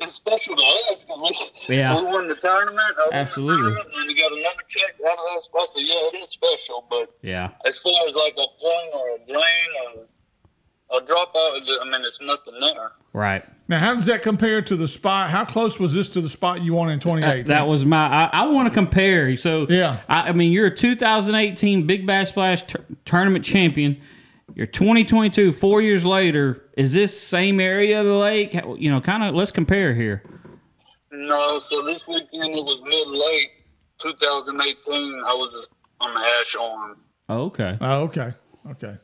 It's 0.00 0.14
special 0.14 0.56
to 0.56 0.62
us. 0.90 1.04
'cause 1.04 1.50
We, 1.68 1.76
Yeah. 1.76 1.96
we 1.96 2.04
won 2.04 2.28
the 2.28 2.34
tournament. 2.36 2.78
I 2.78 3.00
won 3.00 3.08
the 3.10 3.14
Absolutely. 3.16 3.56
tournament, 3.72 3.96
And 3.96 4.06
we 4.06 4.14
got 4.14 4.32
another 4.32 4.62
check 4.68 4.94
out 5.06 5.18
of 5.18 5.24
that 5.34 5.42
spot. 5.44 5.68
So, 5.70 5.80
yeah, 5.80 6.08
it 6.12 6.22
is 6.22 6.30
special. 6.30 6.84
But 6.88 7.10
Yeah. 7.22 7.50
as 7.64 7.78
far 7.78 7.92
as 8.08 8.14
like 8.14 8.34
a 8.34 8.46
point 8.60 8.94
or 8.94 9.08
a 9.16 9.18
drain 9.26 9.70
or 9.96 10.98
a 11.00 11.04
drop 11.04 11.34
dropout, 11.34 11.80
I 11.80 11.84
mean, 11.90 12.00
it's 12.04 12.20
nothing 12.20 12.54
there. 12.60 12.92
Right. 13.12 13.44
Now, 13.68 13.78
how 13.78 13.94
does 13.94 14.06
that 14.06 14.22
compare 14.22 14.62
to 14.62 14.76
the 14.76 14.88
spot? 14.88 15.30
How 15.30 15.44
close 15.44 15.78
was 15.78 15.92
this 15.92 16.08
to 16.10 16.20
the 16.20 16.28
spot 16.28 16.62
you 16.62 16.72
won 16.74 16.88
in 16.90 17.00
2018? 17.00 17.46
That 17.46 17.66
was 17.66 17.84
my. 17.84 18.06
I, 18.06 18.30
I 18.32 18.46
want 18.46 18.68
to 18.68 18.74
compare. 18.74 19.36
So 19.36 19.66
Yeah. 19.68 19.98
I, 20.08 20.28
I 20.28 20.32
mean, 20.32 20.52
you're 20.52 20.66
a 20.66 20.74
2018 20.74 21.86
Big 21.86 22.06
Bass 22.06 22.28
Splash 22.30 22.62
tur- 22.62 22.84
tournament 23.04 23.44
champion. 23.44 24.00
You're 24.58 24.66
2022, 24.66 25.52
four 25.52 25.80
years 25.80 26.04
later. 26.04 26.64
Is 26.76 26.92
this 26.92 27.18
same 27.18 27.60
area 27.60 28.00
of 28.00 28.06
the 28.06 28.12
lake? 28.12 28.54
You 28.54 28.90
know, 28.90 29.00
kind 29.00 29.22
of. 29.22 29.32
Let's 29.32 29.52
compare 29.52 29.94
here. 29.94 30.24
No, 31.12 31.60
so 31.60 31.80
this 31.82 32.08
weekend 32.08 32.56
it 32.56 32.64
was 32.64 32.82
mid 32.82 33.06
late 33.06 33.50
2018. 33.98 35.22
I 35.24 35.32
was 35.32 35.68
on 36.00 36.12
the 36.12 36.20
Ash 36.20 36.56
Arm. 36.60 36.98
Oh, 37.28 37.42
okay. 37.42 37.78
oh, 37.80 38.00
okay, 38.02 38.34
okay, 38.70 38.96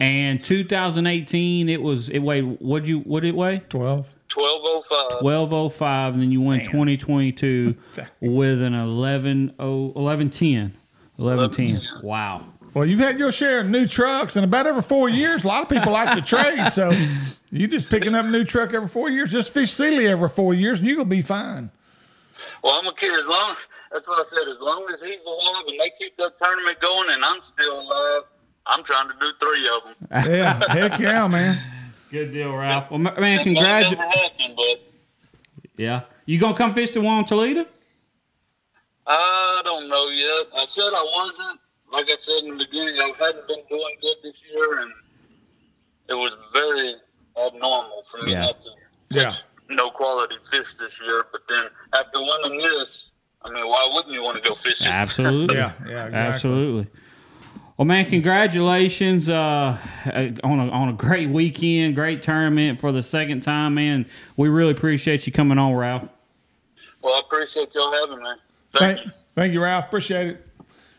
And 0.00 0.42
2018, 0.42 1.68
it 1.68 1.82
was. 1.82 2.08
It 2.08 2.20
weighed. 2.20 2.56
What'd 2.58 2.88
you? 2.88 3.00
What 3.00 3.20
did 3.20 3.28
it 3.28 3.36
weigh? 3.36 3.58
12. 3.68 4.08
1205. 4.34 5.22
1205, 5.22 6.14
and 6.14 6.22
then 6.22 6.32
you 6.32 6.40
win 6.40 6.64
2022 6.64 7.76
with 8.22 8.62
an 8.62 8.72
11 8.72 9.52
1110. 9.58 10.74
1110. 11.16 11.82
Wow. 12.02 12.51
Well, 12.74 12.86
you've 12.86 13.00
had 13.00 13.18
your 13.18 13.32
share 13.32 13.60
of 13.60 13.66
new 13.68 13.86
trucks, 13.86 14.36
and 14.36 14.44
about 14.44 14.66
every 14.66 14.80
four 14.82 15.08
years, 15.08 15.44
a 15.44 15.48
lot 15.48 15.62
of 15.62 15.68
people 15.68 15.92
like 15.92 16.14
to 16.16 16.22
trade. 16.22 16.70
So 16.72 16.90
you 17.50 17.66
just 17.68 17.88
picking 17.90 18.14
up 18.14 18.24
a 18.24 18.28
new 18.28 18.44
truck 18.44 18.72
every 18.72 18.88
four 18.88 19.10
years. 19.10 19.30
Just 19.30 19.52
fish 19.52 19.70
Sealy 19.72 20.08
every 20.08 20.28
four 20.30 20.54
years, 20.54 20.78
and 20.78 20.88
you're 20.88 20.96
gonna 20.96 21.08
be 21.08 21.20
fine. 21.22 21.70
Well, 22.64 22.72
I'm 22.74 22.84
gonna 22.84 22.96
keep 22.96 23.12
as 23.12 23.26
long. 23.26 23.54
That's 23.92 24.08
what 24.08 24.20
I 24.20 24.24
said. 24.24 24.48
As 24.48 24.58
long 24.60 24.86
as 24.90 25.02
he's 25.02 25.24
alive 25.26 25.64
and 25.68 25.78
they 25.78 25.90
keep 25.98 26.16
that 26.16 26.36
tournament 26.38 26.80
going, 26.80 27.10
and 27.10 27.22
I'm 27.24 27.42
still 27.42 27.80
alive, 27.80 28.22
I'm 28.66 28.82
trying 28.84 29.08
to 29.08 29.14
do 29.20 29.30
three 29.38 29.68
of 29.68 29.82
them. 29.84 30.30
Yeah, 30.34 30.72
heck 30.72 30.98
yeah, 30.98 31.26
man. 31.28 31.58
Good 32.10 32.32
deal, 32.32 32.56
Ralph. 32.56 32.90
Well, 32.90 32.98
ma- 33.00 33.18
man, 33.18 33.38
That 33.38 33.44
congratulations. 33.44 34.54
but 34.56 34.82
Yeah. 35.76 36.02
You 36.24 36.38
gonna 36.38 36.56
come 36.56 36.72
fish 36.72 36.92
the 36.92 37.00
one 37.02 37.18
in 37.18 37.24
Toledo? 37.26 37.66
I 39.06 39.60
don't 39.64 39.88
know 39.88 40.08
yet. 40.08 40.46
I 40.56 40.64
said 40.64 40.84
I 40.94 41.02
wasn't. 41.16 41.60
Like 41.92 42.10
I 42.10 42.16
said 42.16 42.44
in 42.44 42.56
the 42.56 42.64
beginning, 42.64 42.98
I 42.98 43.12
hadn't 43.18 43.46
been 43.46 43.62
doing 43.68 43.94
good 44.00 44.16
this 44.22 44.42
year, 44.50 44.80
and 44.80 44.92
it 46.08 46.14
was 46.14 46.36
very 46.52 46.94
abnormal 47.36 48.02
for 48.10 48.18
me 48.24 48.32
Yeah. 48.32 48.46
not 48.46 48.60
to 48.60 48.70
Yeah. 49.10 49.24
catch 49.24 49.42
no 49.68 49.90
quality 49.90 50.36
fish 50.50 50.74
this 50.74 51.00
year. 51.00 51.26
But 51.30 51.42
then 51.48 51.68
after 51.92 52.18
winning 52.20 52.58
this, 52.58 53.12
I 53.42 53.50
mean, 53.50 53.68
why 53.68 53.90
wouldn't 53.92 54.14
you 54.14 54.22
want 54.22 54.42
to 54.42 54.48
go 54.48 54.54
fishing? 54.54 54.86
Absolutely. 54.88 55.56
Yeah, 55.56 55.72
yeah, 55.86 56.06
exactly. 56.06 56.18
Absolutely. 56.18 56.86
Well, 57.76 57.86
man, 57.86 58.06
congratulations 58.06 59.28
uh, 59.28 59.76
on 60.44 60.60
a 60.60 60.70
on 60.70 60.88
a 60.88 60.92
great 60.92 61.28
weekend, 61.30 61.94
great 61.94 62.22
tournament 62.22 62.80
for 62.80 62.92
the 62.92 63.02
second 63.02 63.40
time, 63.42 63.74
man. 63.74 64.06
We 64.36 64.48
really 64.48 64.72
appreciate 64.72 65.26
you 65.26 65.32
coming 65.32 65.58
on, 65.58 65.74
Ralph. 65.74 66.08
Well, 67.02 67.14
I 67.14 67.20
appreciate 67.20 67.74
y'all 67.74 67.92
having 67.92 68.22
me. 68.22 68.30
Thank, 68.72 68.98
Thank, 68.98 69.12
thank 69.34 69.52
you, 69.52 69.62
Ralph. 69.62 69.86
Appreciate 69.86 70.28
it. 70.28 70.46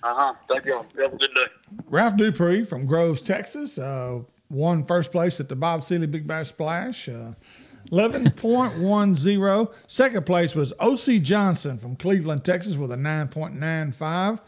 Uh 0.03 0.13
huh. 0.13 0.33
Thank 0.49 0.65
y'all. 0.65 0.85
Have 0.99 1.13
a 1.13 1.17
good 1.17 1.33
day. 1.33 1.45
Ralph 1.87 2.17
Dupree 2.17 2.63
from 2.65 2.85
Groves, 2.85 3.21
Texas, 3.21 3.77
uh, 3.77 4.19
won 4.49 4.85
first 4.85 5.11
place 5.13 5.39
at 5.39 5.47
the 5.47 5.55
Bob 5.55 5.83
Sealy 5.83 6.07
Big 6.07 6.27
Bass 6.27 6.49
Splash. 6.49 7.07
Uh, 7.07 7.31
11.10. 7.91 9.73
Second 9.87 10.25
place 10.25 10.55
was 10.55 10.73
O.C. 10.79 11.19
Johnson 11.19 11.77
from 11.77 11.95
Cleveland, 11.95 12.43
Texas, 12.43 12.75
with 12.75 12.91
a 12.91 12.95
9.95. 12.95 14.39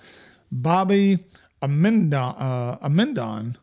Bobby 0.51 1.19
Amendon, 1.61 2.13
uh, 2.19 2.77
Amendon, 2.81 3.57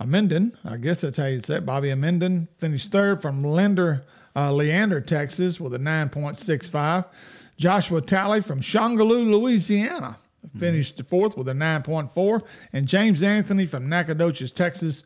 Amendon, 0.00 0.56
I 0.64 0.76
guess 0.76 1.00
that's 1.02 1.16
how 1.16 1.26
you 1.26 1.40
say 1.40 1.56
it. 1.56 1.66
Bobby 1.66 1.90
Amendon 1.90 2.48
finished 2.58 2.90
third 2.90 3.22
from 3.22 3.42
Linder, 3.44 4.04
uh, 4.36 4.52
Leander, 4.52 5.00
Texas, 5.00 5.58
with 5.60 5.74
a 5.74 5.78
9.65. 5.78 7.04
Joshua 7.56 8.00
Talley 8.02 8.40
from 8.40 8.60
Shongaloo, 8.60 9.30
Louisiana, 9.30 10.18
finished 10.58 11.00
fourth 11.08 11.36
with 11.36 11.48
a 11.48 11.52
9.4. 11.52 12.42
And 12.72 12.86
James 12.86 13.22
Anthony 13.22 13.66
from 13.66 13.88
Nacogdoches, 13.88 14.52
Texas, 14.52 15.04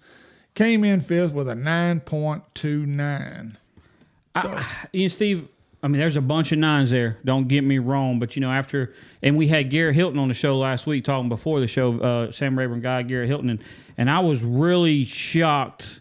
came 0.54 0.84
in 0.84 1.00
fifth 1.00 1.32
with 1.32 1.48
a 1.48 1.54
9.29. 1.54 3.56
you 4.92 5.02
know, 5.02 5.08
Steve, 5.08 5.48
I 5.82 5.88
mean, 5.88 6.00
there's 6.00 6.16
a 6.16 6.20
bunch 6.20 6.52
of 6.52 6.58
nines 6.58 6.90
there. 6.90 7.18
Don't 7.24 7.48
get 7.48 7.62
me 7.62 7.78
wrong, 7.78 8.18
but 8.18 8.34
you 8.34 8.40
know, 8.40 8.50
after 8.50 8.92
and 9.22 9.36
we 9.36 9.48
had 9.48 9.70
Garrett 9.70 9.94
Hilton 9.94 10.18
on 10.18 10.28
the 10.28 10.34
show 10.34 10.58
last 10.58 10.86
week 10.86 11.04
talking 11.04 11.28
before 11.28 11.60
the 11.60 11.68
show, 11.68 12.00
uh, 12.00 12.32
Sam 12.32 12.58
Rayburn 12.58 12.80
guy, 12.80 13.02
Garrett 13.02 13.28
Hilton, 13.28 13.50
and, 13.50 13.62
and 13.96 14.10
I 14.10 14.18
was 14.20 14.42
really 14.42 15.04
shocked 15.04 16.00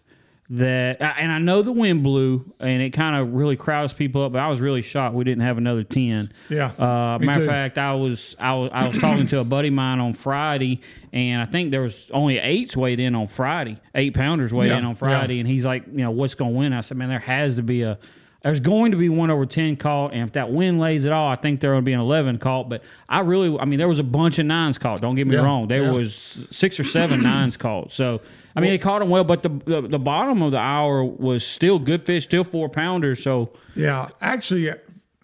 that, 0.50 1.02
and 1.02 1.32
I 1.32 1.40
know 1.40 1.62
the 1.62 1.72
wind 1.74 2.04
blew 2.04 2.54
and 2.60 2.82
it 2.82 2.92
kind 2.92 3.16
of 3.18 3.34
really 3.34 3.56
crowds 3.58 3.92
people 3.94 4.24
up, 4.24 4.32
but 4.32 4.40
I 4.40 4.48
was 4.48 4.62
really 4.62 4.82
shocked 4.82 5.14
we 5.14 5.24
didn't 5.26 5.44
have 5.44 5.58
another 5.58 5.84
ten. 5.84 6.32
Yeah, 6.50 6.68
Uh, 6.78 7.18
matter 7.20 7.42
of 7.42 7.48
fact, 7.48 7.78
I 7.78 7.94
was 7.96 8.36
I 8.40 8.54
was 8.54 8.70
I 8.74 8.88
was 8.88 8.98
talking 8.98 9.28
to 9.28 9.40
a 9.40 9.44
buddy 9.44 9.68
of 9.68 9.74
mine 9.74 10.00
on 10.00 10.14
Friday, 10.14 10.80
and 11.12 11.42
I 11.42 11.46
think 11.46 11.72
there 11.72 11.82
was 11.82 12.08
only 12.14 12.38
eights 12.38 12.78
weighed 12.78 13.00
in 13.02 13.14
on 13.14 13.28
Friday, 13.28 13.78
eight 13.94 14.14
pounders 14.14 14.54
weighed 14.54 14.70
Yeah, 14.70 14.78
in 14.80 14.86
on 14.86 14.92
yeah. 14.92 14.96
Friday, 15.00 15.40
and 15.40 15.50
he's 15.50 15.66
like, 15.66 15.86
you 15.88 15.98
know, 15.98 16.12
what's 16.12 16.36
going 16.36 16.54
to 16.54 16.58
win? 16.58 16.72
I 16.74 16.82
said, 16.82 16.96
man, 16.98 17.10
there 17.10 17.20
has 17.20 17.56
to 17.58 17.64
be 17.64 17.82
a 17.82 17.98
There's 18.44 18.62
going 18.62 18.92
to 18.92 18.98
be 18.98 19.10
one 19.10 19.30
over 19.30 19.46
10 19.46 19.76
caught, 19.76 20.14
and 20.14 20.22
if 20.24 20.32
that 20.34 20.50
wind 20.50 20.80
lays 20.80 21.04
it 21.04 21.12
all, 21.12 21.28
I 21.30 21.36
think 21.36 21.60
there 21.60 21.74
will 21.74 21.82
be 21.82 21.92
an 21.92 22.00
11 22.00 22.38
caught. 22.38 22.70
But 22.70 22.84
I 23.10 23.20
really, 23.20 23.60
I 23.60 23.66
mean, 23.66 23.80
there 23.80 23.88
was 23.90 24.00
a 24.00 24.04
bunch 24.04 24.40
of 24.40 24.46
nines 24.46 24.78
caught. 24.78 25.02
Don't 25.02 25.16
get 25.16 25.28
me 25.28 25.36
Yeah, 25.36 25.42
wrong. 25.44 25.68
There 25.68 25.82
yeah. 25.84 25.92
was 25.92 26.48
six 26.52 26.80
or 26.80 26.86
seven 26.86 27.22
nines 27.22 27.58
caught. 27.58 27.92
So, 27.92 28.22
I 28.58 28.60
mean, 28.60 28.72
they 28.72 28.80
caught 28.80 29.00
them 29.00 29.10
well, 29.10 29.24
but 29.24 29.44
the, 29.44 29.50
the 29.50 29.82
the 29.82 30.00
bottom 30.00 30.42
of 30.42 30.52
the 30.52 30.58
hour 30.58 31.04
was 31.04 31.46
still 31.46 31.78
good 31.78 32.04
fish, 32.04 32.24
still 32.24 32.44
four 32.44 32.70
pounders. 32.70 33.22
So, 33.22 33.52
Yeah, 33.76 34.10
actually, 34.20 34.72
uh, 34.72 34.76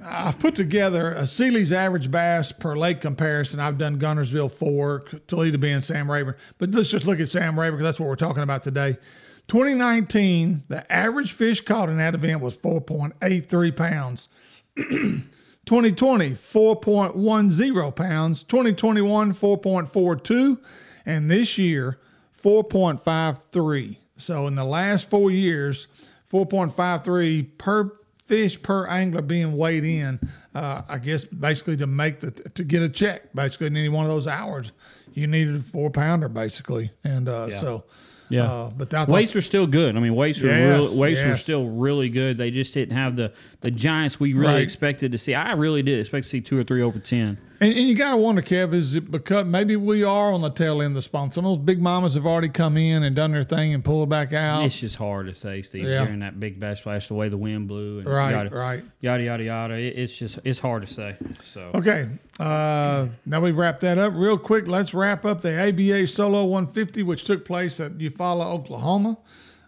I've 0.06 0.38
put 0.38 0.54
together 0.54 1.12
a 1.14 1.26
Sealy's 1.26 1.74
average 1.74 2.12
bass 2.12 2.52
per 2.52 2.76
lake 2.76 3.02
comparison. 3.02 3.60
I've 3.60 3.80
done 3.80 4.00
Guntersville, 4.00 4.52
Fork, 4.52 5.26
Toledo 5.26 5.58
Bend, 5.58 5.84
Sam 5.84 6.12
Rayburn. 6.12 6.36
But 6.60 6.70
let's 6.72 6.92
just 6.92 7.08
look 7.08 7.20
at 7.20 7.28
Sam 7.30 7.60
Rayburn 7.60 7.80
because 7.80 7.86
that's 7.86 8.00
what 8.00 8.08
we're 8.08 8.16
talking 8.16 8.44
about 8.44 8.64
today. 8.64 8.98
2019, 9.48 10.64
the 10.68 10.92
average 10.92 11.32
fish 11.32 11.62
caught 11.62 11.90
in 11.90 11.98
that 11.98 12.14
event 12.14 12.40
was 12.42 12.56
4.83 12.58 13.76
pounds. 13.76 14.30
2020, 14.76 16.32
4.10 16.32 17.96
pounds. 17.96 18.44
2021, 18.44 19.34
4.42. 19.34 20.60
And 21.06 21.32
this 21.32 21.58
year, 21.58 22.00
4.53. 22.44 23.98
So 24.18 24.48
in 24.48 24.56
the 24.56 24.64
last 24.66 25.10
four 25.10 25.32
years, 25.32 25.88
4.53 26.32 27.58
per 27.58 27.92
fish 28.26 28.62
per 28.62 28.88
angler 28.88 29.22
being 29.22 29.58
weighed 29.58 29.84
in. 29.84 30.20
Uh, 30.56 30.84
I 30.88 30.98
guess 31.00 31.26
basically 31.26 31.78
to 31.78 31.88
make 31.88 32.20
the 32.20 32.32
to 32.32 32.64
get 32.64 32.82
a 32.84 32.90
check, 32.90 33.34
basically 33.34 33.68
in 33.68 33.78
any 33.78 33.90
one 33.90 34.06
of 34.06 34.12
those 34.12 34.28
hours, 34.28 34.72
you 35.14 35.26
needed 35.28 35.56
a 35.56 35.62
four 35.62 35.90
pounder 35.90 36.30
basically, 36.30 36.92
and 37.04 37.28
uh, 37.28 37.60
so 37.60 37.84
Yeah. 38.30 38.46
Uh, 38.52 38.70
but 38.76 38.90
thought, 38.90 39.10
weights 39.10 39.34
were 39.34 39.42
still 39.42 39.68
good. 39.68 39.96
I 39.98 40.00
mean, 40.00 40.16
weights 40.16 40.40
were 40.42 40.50
Yes, 40.50 40.80
real, 40.90 40.98
weights 40.98 41.24
were 41.24 41.36
still 41.38 41.68
really 41.68 42.10
good. 42.10 42.38
They 42.38 42.52
just 42.52 42.74
didn't 42.74 42.96
have 42.96 43.16
the 43.16 43.34
the 43.62 43.72
giants 43.72 44.20
we 44.20 44.34
really 44.34 44.54
Right. 44.56 44.62
expected 44.62 45.12
to 45.12 45.18
see. 45.18 45.34
I 45.34 45.54
really 45.54 45.82
did 45.82 46.00
expect 46.00 46.26
to 46.26 46.30
see 46.30 46.42
two 46.42 46.58
or 46.58 46.64
three 46.64 46.82
over 46.84 47.00
10. 47.00 47.38
And, 47.64 47.78
and 47.78 47.88
you 47.88 47.96
got 47.96 48.12
to 48.12 48.18
wonder, 48.18 48.42
Kev, 48.42 48.74
is 48.74 48.94
it 48.96 49.10
because 49.10 49.46
maybe 49.46 49.78
we 49.78 50.04
are 50.04 50.34
on 50.34 50.42
the 50.42 50.50
tail 50.50 50.82
end 50.82 50.92
of 50.92 50.96
the 50.96 51.02
spawn? 51.02 51.32
Some 51.32 51.46
of 51.46 51.52
those 51.58 51.66
big 51.66 51.82
mamas 51.82 52.16
have 52.16 52.26
already 52.26 52.50
come 52.50 52.76
in 52.76 53.04
and 53.04 53.16
done 53.16 53.32
their 53.32 53.46
thing 53.46 53.74
and 53.74 53.86
pulled 53.86 54.10
back 54.10 54.34
out. 54.34 54.66
It's 54.66 54.78
just 54.78 54.98
hard 54.98 55.28
to 55.28 55.36
say, 55.36 55.62
Steve, 55.62 55.86
Yeah. 55.86 56.04
during 56.04 56.20
that 56.20 56.42
big 56.42 56.60
bash 56.60 56.80
splash, 56.80 57.08
the 57.08 57.14
way 57.14 57.30
the 57.30 57.38
wind 57.38 57.70
blew. 57.70 58.00
And 58.00 58.08
Right, 58.08 58.32
yada, 58.32 58.50
right. 58.50 58.84
Yada, 59.00 59.24
yada, 59.24 59.44
yada. 59.46 59.74
It, 59.76 59.98
it's 59.98 60.14
just, 60.14 60.40
it's 60.44 60.60
hard 60.60 60.86
to 60.86 60.94
say. 60.94 61.16
So, 61.46 61.72
Okay, 61.74 62.10
uh, 62.38 63.08
now 63.26 63.40
we've 63.40 63.58
wrapped 63.58 63.80
that 63.82 63.98
up 63.98 64.12
real 64.14 64.38
quick. 64.38 64.68
Let's 64.68 64.94
wrap 64.94 65.24
up 65.24 65.40
the 65.40 65.58
ABA 65.58 66.08
Solo 66.08 66.44
150, 66.44 67.02
which 67.04 67.24
took 67.24 67.46
place 67.46 67.80
at 67.80 67.98
Eufaula, 67.98 68.46
Oklahoma. 68.46 69.20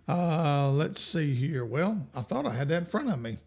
Uh, 0.07 0.69
let's 0.71 0.99
see 1.01 1.33
here. 1.33 1.63
Well, 1.63 2.05
I 2.13 2.23
thought 2.23 2.45
I 2.45 2.53
had 2.53 2.67
that 2.69 2.79
in 2.79 2.85
front 2.85 3.09
of 3.09 3.21
me. 3.21 3.37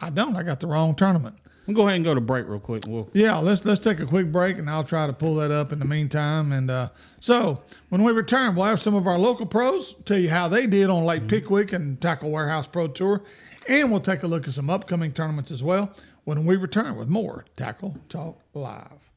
I 0.00 0.10
don't. 0.10 0.36
I 0.36 0.44
got 0.44 0.60
the 0.60 0.68
wrong 0.68 0.94
tournament. 0.94 1.36
We'll 1.68 1.74
go 1.76 1.82
ahead 1.82 1.96
and 1.96 2.04
go 2.04 2.14
to 2.14 2.20
break 2.20 2.48
real 2.48 2.58
quick. 2.58 2.84
We'll, 2.86 3.08
Yeah, 3.12 3.36
let's 3.36 3.64
let's 3.64 3.80
take 3.80 4.00
a 4.00 4.06
quick 4.06 4.32
break, 4.32 4.58
and 4.58 4.68
I'll 4.68 4.82
try 4.82 5.06
to 5.06 5.12
pull 5.12 5.36
that 5.36 5.50
up 5.50 5.70
in 5.70 5.78
the 5.78 5.84
meantime. 5.84 6.50
And 6.50 6.70
uh, 6.70 6.88
so 7.20 7.62
when 7.90 8.02
we 8.02 8.10
return, 8.12 8.56
we'll 8.56 8.64
have 8.64 8.80
some 8.80 8.94
of 8.94 9.06
our 9.06 9.18
local 9.18 9.46
pros 9.46 9.94
tell 10.04 10.18
you 10.18 10.30
how 10.30 10.48
they 10.48 10.66
did 10.66 10.90
on 10.90 11.04
Lake 11.04 11.28
Pickwick 11.28 11.72
and 11.72 12.00
Tackle 12.00 12.30
Warehouse 12.30 12.66
Pro 12.66 12.88
Tour, 12.88 13.22
and 13.68 13.92
we'll 13.92 14.00
take 14.00 14.22
a 14.22 14.26
look 14.26 14.48
at 14.48 14.54
some 14.54 14.70
upcoming 14.70 15.12
tournaments 15.12 15.50
as 15.50 15.62
well 15.62 15.92
when 16.24 16.44
we 16.44 16.56
return 16.56 16.96
with 16.96 17.08
more 17.08 17.44
Tackle 17.56 17.96
Talk 18.08 18.40
Live. 18.54 19.07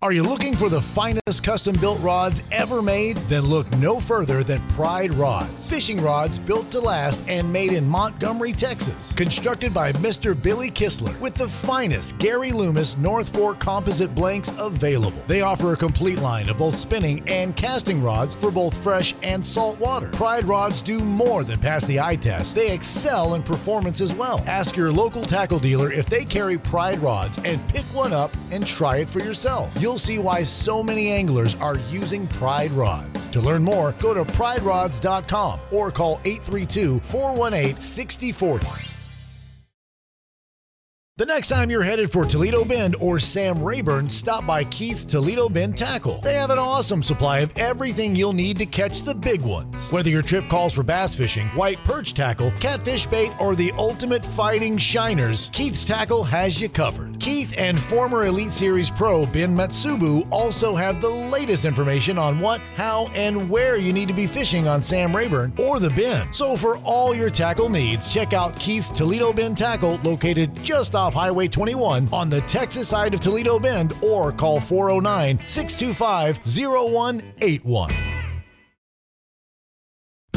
Are 0.00 0.12
you 0.12 0.22
looking 0.22 0.54
for 0.54 0.68
the 0.68 0.80
finest 0.80 1.42
custom 1.42 1.74
built 1.80 1.98
rods 1.98 2.44
ever 2.52 2.80
made? 2.80 3.16
Then 3.26 3.46
look 3.46 3.68
no 3.78 3.98
further 3.98 4.44
than 4.44 4.60
Pride 4.68 5.12
Rods. 5.14 5.68
Fishing 5.68 6.00
rods 6.00 6.38
built 6.38 6.70
to 6.70 6.78
last 6.78 7.20
and 7.26 7.52
made 7.52 7.72
in 7.72 7.84
Montgomery, 7.84 8.52
Texas. 8.52 9.12
Constructed 9.14 9.74
by 9.74 9.90
Mr. 9.94 10.40
Billy 10.40 10.70
Kistler 10.70 11.18
with 11.18 11.34
the 11.34 11.48
finest 11.48 12.16
Gary 12.18 12.52
Loomis 12.52 12.96
North 12.96 13.30
Fork 13.30 13.58
composite 13.58 14.14
blanks 14.14 14.52
available. 14.56 15.20
They 15.26 15.40
offer 15.40 15.72
a 15.72 15.76
complete 15.76 16.20
line 16.20 16.48
of 16.48 16.58
both 16.58 16.76
spinning 16.76 17.28
and 17.28 17.56
casting 17.56 18.00
rods 18.00 18.36
for 18.36 18.52
both 18.52 18.78
fresh 18.84 19.16
and 19.24 19.44
salt 19.44 19.80
water. 19.80 20.10
Pride 20.10 20.44
Rods 20.44 20.80
do 20.80 21.00
more 21.00 21.42
than 21.42 21.58
pass 21.58 21.84
the 21.86 21.98
eye 21.98 22.14
test. 22.14 22.54
They 22.54 22.70
excel 22.70 23.34
in 23.34 23.42
performance 23.42 24.00
as 24.00 24.14
well. 24.14 24.44
Ask 24.46 24.76
your 24.76 24.92
local 24.92 25.22
tackle 25.24 25.58
dealer 25.58 25.90
if 25.90 26.06
they 26.06 26.24
carry 26.24 26.56
Pride 26.56 27.00
Rods 27.00 27.40
and 27.44 27.66
pick 27.68 27.84
one 27.86 28.12
up 28.12 28.30
and 28.52 28.64
try 28.64 28.98
it 28.98 29.10
for 29.10 29.18
yourself. 29.18 29.72
You'll 29.80 29.87
see 29.96 30.18
why 30.18 30.42
so 30.42 30.82
many 30.82 31.08
anglers 31.12 31.54
are 31.54 31.78
using 31.88 32.26
Pride 32.26 32.72
Rods. 32.72 33.28
To 33.28 33.40
learn 33.40 33.62
more, 33.62 33.92
go 34.00 34.12
to 34.12 34.24
priderods.com 34.24 35.60
or 35.70 35.90
call 35.92 36.20
832 36.24 37.00
418 37.00 37.80
6040. 37.80 38.87
The 41.18 41.26
next 41.26 41.48
time 41.48 41.68
you're 41.68 41.82
headed 41.82 42.12
for 42.12 42.24
Toledo 42.24 42.64
Bend 42.64 42.94
or 43.00 43.18
Sam 43.18 43.60
Rayburn, 43.60 44.08
stop 44.08 44.46
by 44.46 44.62
Keith's 44.62 45.02
Toledo 45.02 45.48
Bend 45.48 45.76
Tackle. 45.76 46.20
They 46.20 46.34
have 46.34 46.50
an 46.50 46.60
awesome 46.60 47.02
supply 47.02 47.40
of 47.40 47.52
everything 47.56 48.14
you'll 48.14 48.32
need 48.32 48.56
to 48.58 48.66
catch 48.66 49.02
the 49.02 49.16
big 49.16 49.40
ones. 49.40 49.90
Whether 49.90 50.10
your 50.10 50.22
trip 50.22 50.48
calls 50.48 50.74
for 50.74 50.84
bass 50.84 51.16
fishing, 51.16 51.48
white 51.48 51.82
perch 51.82 52.14
tackle, 52.14 52.52
catfish 52.60 53.06
bait, 53.06 53.32
or 53.40 53.56
the 53.56 53.72
ultimate 53.78 54.24
fighting 54.24 54.78
shiners, 54.78 55.50
Keith's 55.52 55.84
Tackle 55.84 56.22
has 56.22 56.60
you 56.60 56.68
covered. 56.68 57.18
Keith 57.18 57.52
and 57.58 57.80
former 57.80 58.26
Elite 58.26 58.52
Series 58.52 58.88
pro 58.88 59.26
Ben 59.26 59.56
Matsubu 59.56 60.24
also 60.30 60.76
have 60.76 61.00
the 61.00 61.10
latest 61.10 61.64
information 61.64 62.16
on 62.16 62.38
what, 62.38 62.60
how, 62.76 63.08
and 63.08 63.50
where 63.50 63.76
you 63.76 63.92
need 63.92 64.06
to 64.06 64.14
be 64.14 64.28
fishing 64.28 64.68
on 64.68 64.80
Sam 64.80 65.16
Rayburn 65.16 65.52
or 65.58 65.80
the 65.80 65.90
Bend. 65.90 66.32
So 66.32 66.56
for 66.56 66.78
all 66.84 67.12
your 67.12 67.28
tackle 67.28 67.68
needs, 67.68 68.14
check 68.14 68.32
out 68.32 68.56
Keith's 68.60 68.90
Toledo 68.90 69.32
Bend 69.32 69.58
Tackle 69.58 69.96
located 70.04 70.54
just 70.62 70.94
off 70.94 71.07
Highway 71.14 71.48
21 71.48 72.08
on 72.12 72.30
the 72.30 72.40
Texas 72.42 72.88
side 72.88 73.14
of 73.14 73.20
Toledo 73.20 73.58
Bend 73.58 73.94
or 74.02 74.32
call 74.32 74.60
409 74.60 75.38
625 75.46 76.40
0181. 76.46 78.07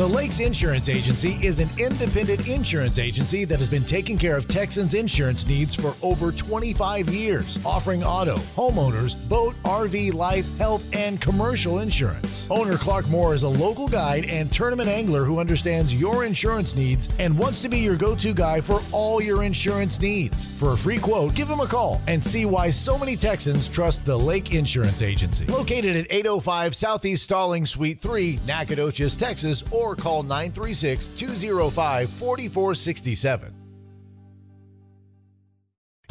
The 0.01 0.07
Lakes 0.07 0.39
Insurance 0.39 0.89
Agency 0.89 1.37
is 1.43 1.59
an 1.59 1.69
independent 1.77 2.47
insurance 2.47 2.97
agency 2.97 3.45
that 3.45 3.59
has 3.59 3.69
been 3.69 3.83
taking 3.83 4.17
care 4.17 4.35
of 4.35 4.47
Texans' 4.47 4.95
insurance 4.95 5.45
needs 5.45 5.75
for 5.75 5.93
over 6.01 6.31
25 6.31 7.13
years, 7.13 7.59
offering 7.63 8.03
auto, 8.03 8.37
homeowners, 8.55 9.13
boat, 9.29 9.53
RV, 9.63 10.15
life, 10.15 10.57
health, 10.57 10.83
and 10.95 11.21
commercial 11.21 11.81
insurance. 11.81 12.49
Owner 12.49 12.77
Clark 12.77 13.09
Moore 13.09 13.35
is 13.35 13.43
a 13.43 13.47
local 13.47 13.87
guide 13.87 14.25
and 14.25 14.51
tournament 14.51 14.89
angler 14.89 15.23
who 15.23 15.39
understands 15.39 15.93
your 15.93 16.25
insurance 16.25 16.75
needs 16.75 17.07
and 17.19 17.37
wants 17.37 17.61
to 17.61 17.69
be 17.69 17.77
your 17.77 17.95
go 17.95 18.15
to 18.15 18.33
guy 18.33 18.59
for 18.59 18.81
all 18.91 19.21
your 19.21 19.43
insurance 19.43 20.01
needs. 20.01 20.47
For 20.47 20.73
a 20.73 20.77
free 20.77 20.97
quote, 20.97 21.35
give 21.35 21.47
him 21.47 21.59
a 21.59 21.67
call 21.67 22.01
and 22.07 22.25
see 22.25 22.45
why 22.45 22.71
so 22.71 22.97
many 22.97 23.15
Texans 23.15 23.69
trust 23.69 24.03
the 24.03 24.17
Lake 24.17 24.55
Insurance 24.55 25.03
Agency. 25.03 25.45
Located 25.45 25.95
at 25.95 26.07
805 26.09 26.75
Southeast 26.75 27.23
Stalling 27.23 27.67
Suite 27.67 27.99
3, 27.99 28.39
Nacogdoches, 28.47 29.15
Texas, 29.15 29.63
or 29.69 29.90
call 29.95 30.23
936 30.23 31.07
205 31.07 32.09
4467. 32.09 33.55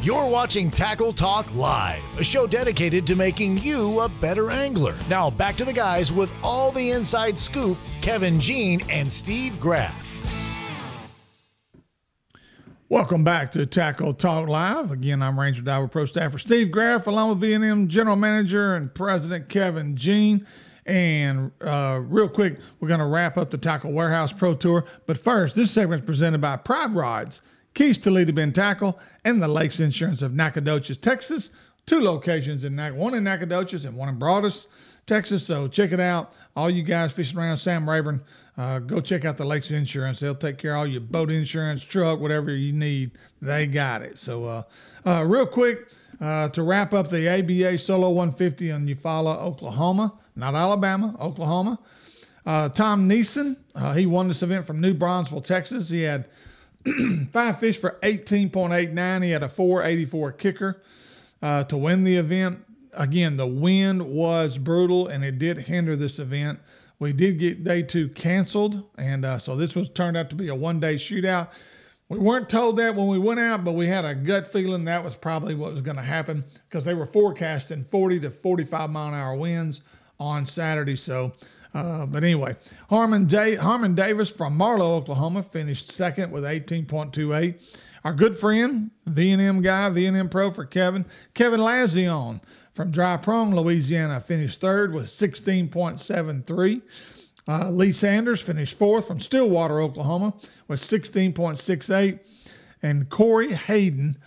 You're 0.03 0.27
watching 0.27 0.71
Tackle 0.71 1.13
Talk 1.13 1.53
Live, 1.53 2.01
a 2.17 2.23
show 2.23 2.47
dedicated 2.47 3.05
to 3.05 3.15
making 3.15 3.59
you 3.59 3.99
a 3.99 4.09
better 4.09 4.49
angler. 4.49 4.95
Now, 5.07 5.29
back 5.29 5.55
to 5.57 5.63
the 5.63 5.73
guys 5.73 6.11
with 6.11 6.33
all 6.41 6.71
the 6.71 6.89
inside 6.89 7.37
scoop 7.37 7.77
Kevin 8.01 8.39
Jean 8.39 8.81
and 8.89 9.11
Steve 9.11 9.59
Graff. 9.59 10.01
Welcome 12.89 13.23
back 13.23 13.51
to 13.51 13.65
Tackle 13.67 14.15
Talk 14.15 14.49
Live. 14.49 14.89
Again, 14.89 15.21
I'm 15.21 15.39
Ranger 15.39 15.61
Daiwa 15.61 15.91
Pro 15.91 16.05
Staffer 16.05 16.39
Steve 16.39 16.71
Graff, 16.71 17.05
along 17.05 17.29
with 17.29 17.39
V&M 17.39 17.87
General 17.87 18.15
Manager 18.15 18.75
and 18.75 18.91
President 18.93 19.49
Kevin 19.49 19.95
Jean. 19.95 20.47
And 20.85 21.51
uh, 21.61 22.01
real 22.03 22.27
quick, 22.27 22.59
we're 22.79 22.87
going 22.87 22.99
to 22.99 23.05
wrap 23.05 23.37
up 23.37 23.51
the 23.51 23.57
Tackle 23.57 23.91
Warehouse 23.91 24.33
Pro 24.33 24.55
Tour. 24.55 24.85
But 25.05 25.17
first, 25.17 25.55
this 25.55 25.71
segment 25.71 26.01
is 26.01 26.05
presented 26.05 26.41
by 26.41 26.57
Pride 26.57 26.95
Rods, 26.95 27.41
Keith's 27.73 27.99
Toledo 27.99 28.31
Bend 28.31 28.55
Tackle, 28.55 28.99
and 29.23 29.41
the 29.41 29.47
Lakes 29.47 29.79
Insurance 29.79 30.21
of 30.21 30.33
Nacogdoches, 30.33 30.97
Texas. 30.97 31.49
Two 31.85 31.99
locations 31.99 32.63
in 32.63 32.75
Nac- 32.75 32.95
one 32.95 33.13
in 33.13 33.23
Nacogdoches 33.23 33.85
and 33.85 33.95
one 33.95 34.09
in 34.09 34.17
Broadus, 34.17 34.67
Texas. 35.07 35.45
So 35.45 35.67
check 35.67 35.91
it 35.91 35.99
out. 35.99 36.33
All 36.55 36.69
you 36.69 36.83
guys 36.83 37.11
fishing 37.11 37.37
around 37.39 37.57
Sam 37.57 37.89
Rayburn, 37.89 38.21
uh, 38.57 38.79
go 38.79 38.99
check 38.99 39.23
out 39.25 39.37
the 39.37 39.45
Lakes 39.45 39.71
Insurance. 39.71 40.19
They'll 40.19 40.35
take 40.35 40.57
care 40.57 40.73
of 40.73 40.79
all 40.79 40.87
your 40.87 41.01
boat 41.01 41.31
insurance, 41.31 41.83
truck, 41.83 42.19
whatever 42.19 42.55
you 42.55 42.73
need. 42.73 43.11
They 43.41 43.67
got 43.67 44.01
it. 44.01 44.19
So, 44.19 44.45
uh, 44.45 44.63
uh, 45.05 45.25
real 45.27 45.47
quick, 45.47 45.87
uh, 46.21 46.49
to 46.49 46.61
wrap 46.61 46.93
up 46.93 47.09
the 47.09 47.27
ABA 47.27 47.79
Solo 47.79 48.09
150 48.09 48.71
on 48.71 48.87
Eufaula, 48.87 49.37
Oklahoma, 49.39 50.13
not 50.35 50.53
Alabama, 50.53 51.15
Oklahoma. 51.19 51.79
Uh, 52.45 52.69
Tom 52.69 53.09
Neeson, 53.09 53.57
uh, 53.75 53.93
he 53.93 54.05
won 54.05 54.27
this 54.27 54.43
event 54.43 54.65
from 54.65 54.79
New 54.79 54.93
Braunfels, 54.93 55.45
Texas. 55.45 55.89
He 55.89 56.03
had 56.03 56.27
five 57.31 57.59
fish 57.59 57.77
for 57.77 57.97
18.89. 58.03 59.23
He 59.23 59.31
had 59.31 59.43
a 59.43 59.49
484 59.49 60.31
kicker 60.33 60.81
uh, 61.41 61.63
to 61.65 61.77
win 61.77 62.03
the 62.03 62.15
event. 62.15 62.65
Again, 62.93 63.37
the 63.37 63.47
wind 63.47 64.01
was 64.07 64.57
brutal 64.57 65.07
and 65.07 65.23
it 65.23 65.39
did 65.39 65.57
hinder 65.59 65.95
this 65.95 66.19
event. 66.19 66.59
We 66.99 67.13
did 67.13 67.39
get 67.39 67.63
day 67.63 67.81
two 67.81 68.09
canceled, 68.09 68.83
and 68.95 69.25
uh, 69.25 69.39
so 69.39 69.55
this 69.55 69.73
was 69.73 69.89
turned 69.89 70.15
out 70.15 70.29
to 70.29 70.35
be 70.35 70.49
a 70.49 70.55
one 70.55 70.79
day 70.79 70.95
shootout. 70.95 71.47
We 72.11 72.19
weren't 72.19 72.49
told 72.49 72.75
that 72.75 72.93
when 72.93 73.07
we 73.07 73.17
went 73.17 73.39
out, 73.39 73.63
but 73.63 73.71
we 73.71 73.87
had 73.87 74.03
a 74.03 74.13
gut 74.13 74.45
feeling 74.45 74.83
that 74.83 75.01
was 75.01 75.15
probably 75.15 75.55
what 75.55 75.71
was 75.71 75.79
going 75.79 75.95
to 75.95 76.03
happen 76.03 76.43
because 76.67 76.83
they 76.83 76.93
were 76.93 77.05
forecasting 77.05 77.85
40 77.85 78.19
to 78.19 78.29
45 78.29 78.89
mile 78.89 79.07
an 79.07 79.13
hour 79.13 79.33
winds 79.33 79.79
on 80.19 80.45
Saturday. 80.45 80.97
So, 80.97 81.31
uh, 81.73 82.05
but 82.05 82.25
anyway, 82.25 82.57
Harmon, 82.89 83.29
Harmon 83.29 83.95
Davis 83.95 84.27
from 84.27 84.57
Marlow, 84.57 84.95
Oklahoma, 84.95 85.41
finished 85.41 85.89
second 85.89 86.33
with 86.33 86.43
18.28. 86.43 87.61
Our 88.03 88.13
good 88.13 88.37
friend, 88.37 88.91
V&M 89.05 89.61
guy, 89.61 89.89
V&M 89.89 90.27
Pro 90.27 90.51
for 90.51 90.65
Kevin, 90.65 91.05
Kevin 91.33 91.61
Lazion 91.61 92.41
from 92.73 92.91
Dry 92.91 93.15
Prong, 93.15 93.55
Louisiana, 93.55 94.19
finished 94.19 94.59
third 94.59 94.93
with 94.93 95.05
16.73. 95.05 96.81
Uh, 97.47 97.69
Lee 97.69 97.91
Sanders 97.91 98.41
finished 98.41 98.77
fourth 98.77 99.07
from 99.07 99.19
Stillwater, 99.19 99.81
Oklahoma, 99.81 100.33
with 100.67 100.81
16.68. 100.81 102.19
And 102.83 103.09
Corey 103.09 103.53
Hayden, 103.53 104.17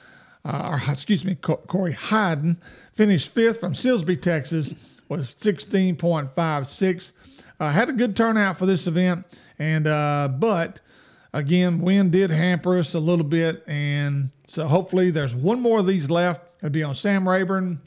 uh, 0.45 0.71
or 0.73 0.93
excuse 0.93 1.25
me, 1.25 1.35
Corey 1.35 1.93
Hayden, 1.93 2.61
finished 2.93 3.29
fifth 3.29 3.61
from 3.61 3.75
Silsbee, 3.75 4.21
Texas, 4.21 4.75
with 5.09 5.39
16.56. 5.39 7.13
Uh, 7.61 7.71
had 7.71 7.89
a 7.89 7.93
good 7.93 8.17
turnout 8.17 8.59
for 8.59 8.67
this 8.67 8.87
event, 8.87 9.25
and 9.59 9.87
uh, 9.87 10.29
but 10.29 10.81
again, 11.33 11.81
wind 11.81 12.11
did 12.11 12.31
hamper 12.31 12.79
us 12.79 12.95
a 12.95 12.99
little 12.99 13.25
bit, 13.25 13.63
and 13.69 14.31
so 14.49 14.67
hopefully 14.67 15.11
there's 15.11 15.37
one 15.37 15.61
more 15.61 15.79
of 15.79 15.87
these 15.87 16.11
left. 16.11 16.43
It'll 16.59 16.71
be 16.71 16.83
on 16.83 16.97
Sam 16.97 17.29
Rayburn 17.29 17.81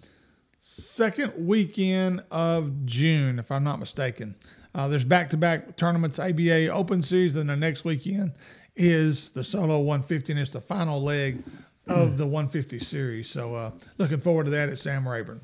second 0.98 1.34
weekend 1.48 2.24
of 2.30 2.86
June, 2.86 3.40
if 3.40 3.52
I'm 3.52 3.64
not 3.64 3.80
mistaken. 3.80 4.36
Uh, 4.76 4.88
there's 4.88 5.06
back-to-back 5.06 5.78
tournaments, 5.78 6.20
ABA 6.20 6.68
Open 6.68 7.02
Series, 7.02 7.36
and 7.36 7.50
the 7.50 7.56
next 7.56 7.84
weekend 7.84 8.34
is 8.76 9.30
the 9.30 9.44
Solo 9.44 9.80
150, 9.80 10.34
and 10.34 10.40
it's 10.40 10.52
the 10.52 10.62
final 10.62 11.02
leg 11.02 11.44
of 11.88 12.18
the 12.18 12.26
150 12.26 12.80
series. 12.80 13.30
So 13.30 13.56
uh, 13.56 13.72
looking 13.98 14.20
forward 14.20 14.46
to 14.46 14.50
that 14.52 14.70
at 14.70 14.78
Sam 14.78 15.08
Rayburn. 15.08 15.42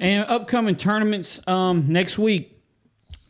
And 0.00 0.24
upcoming 0.28 0.76
tournaments 0.76 1.40
um, 1.46 1.90
next 1.90 2.18
week, 2.18 2.53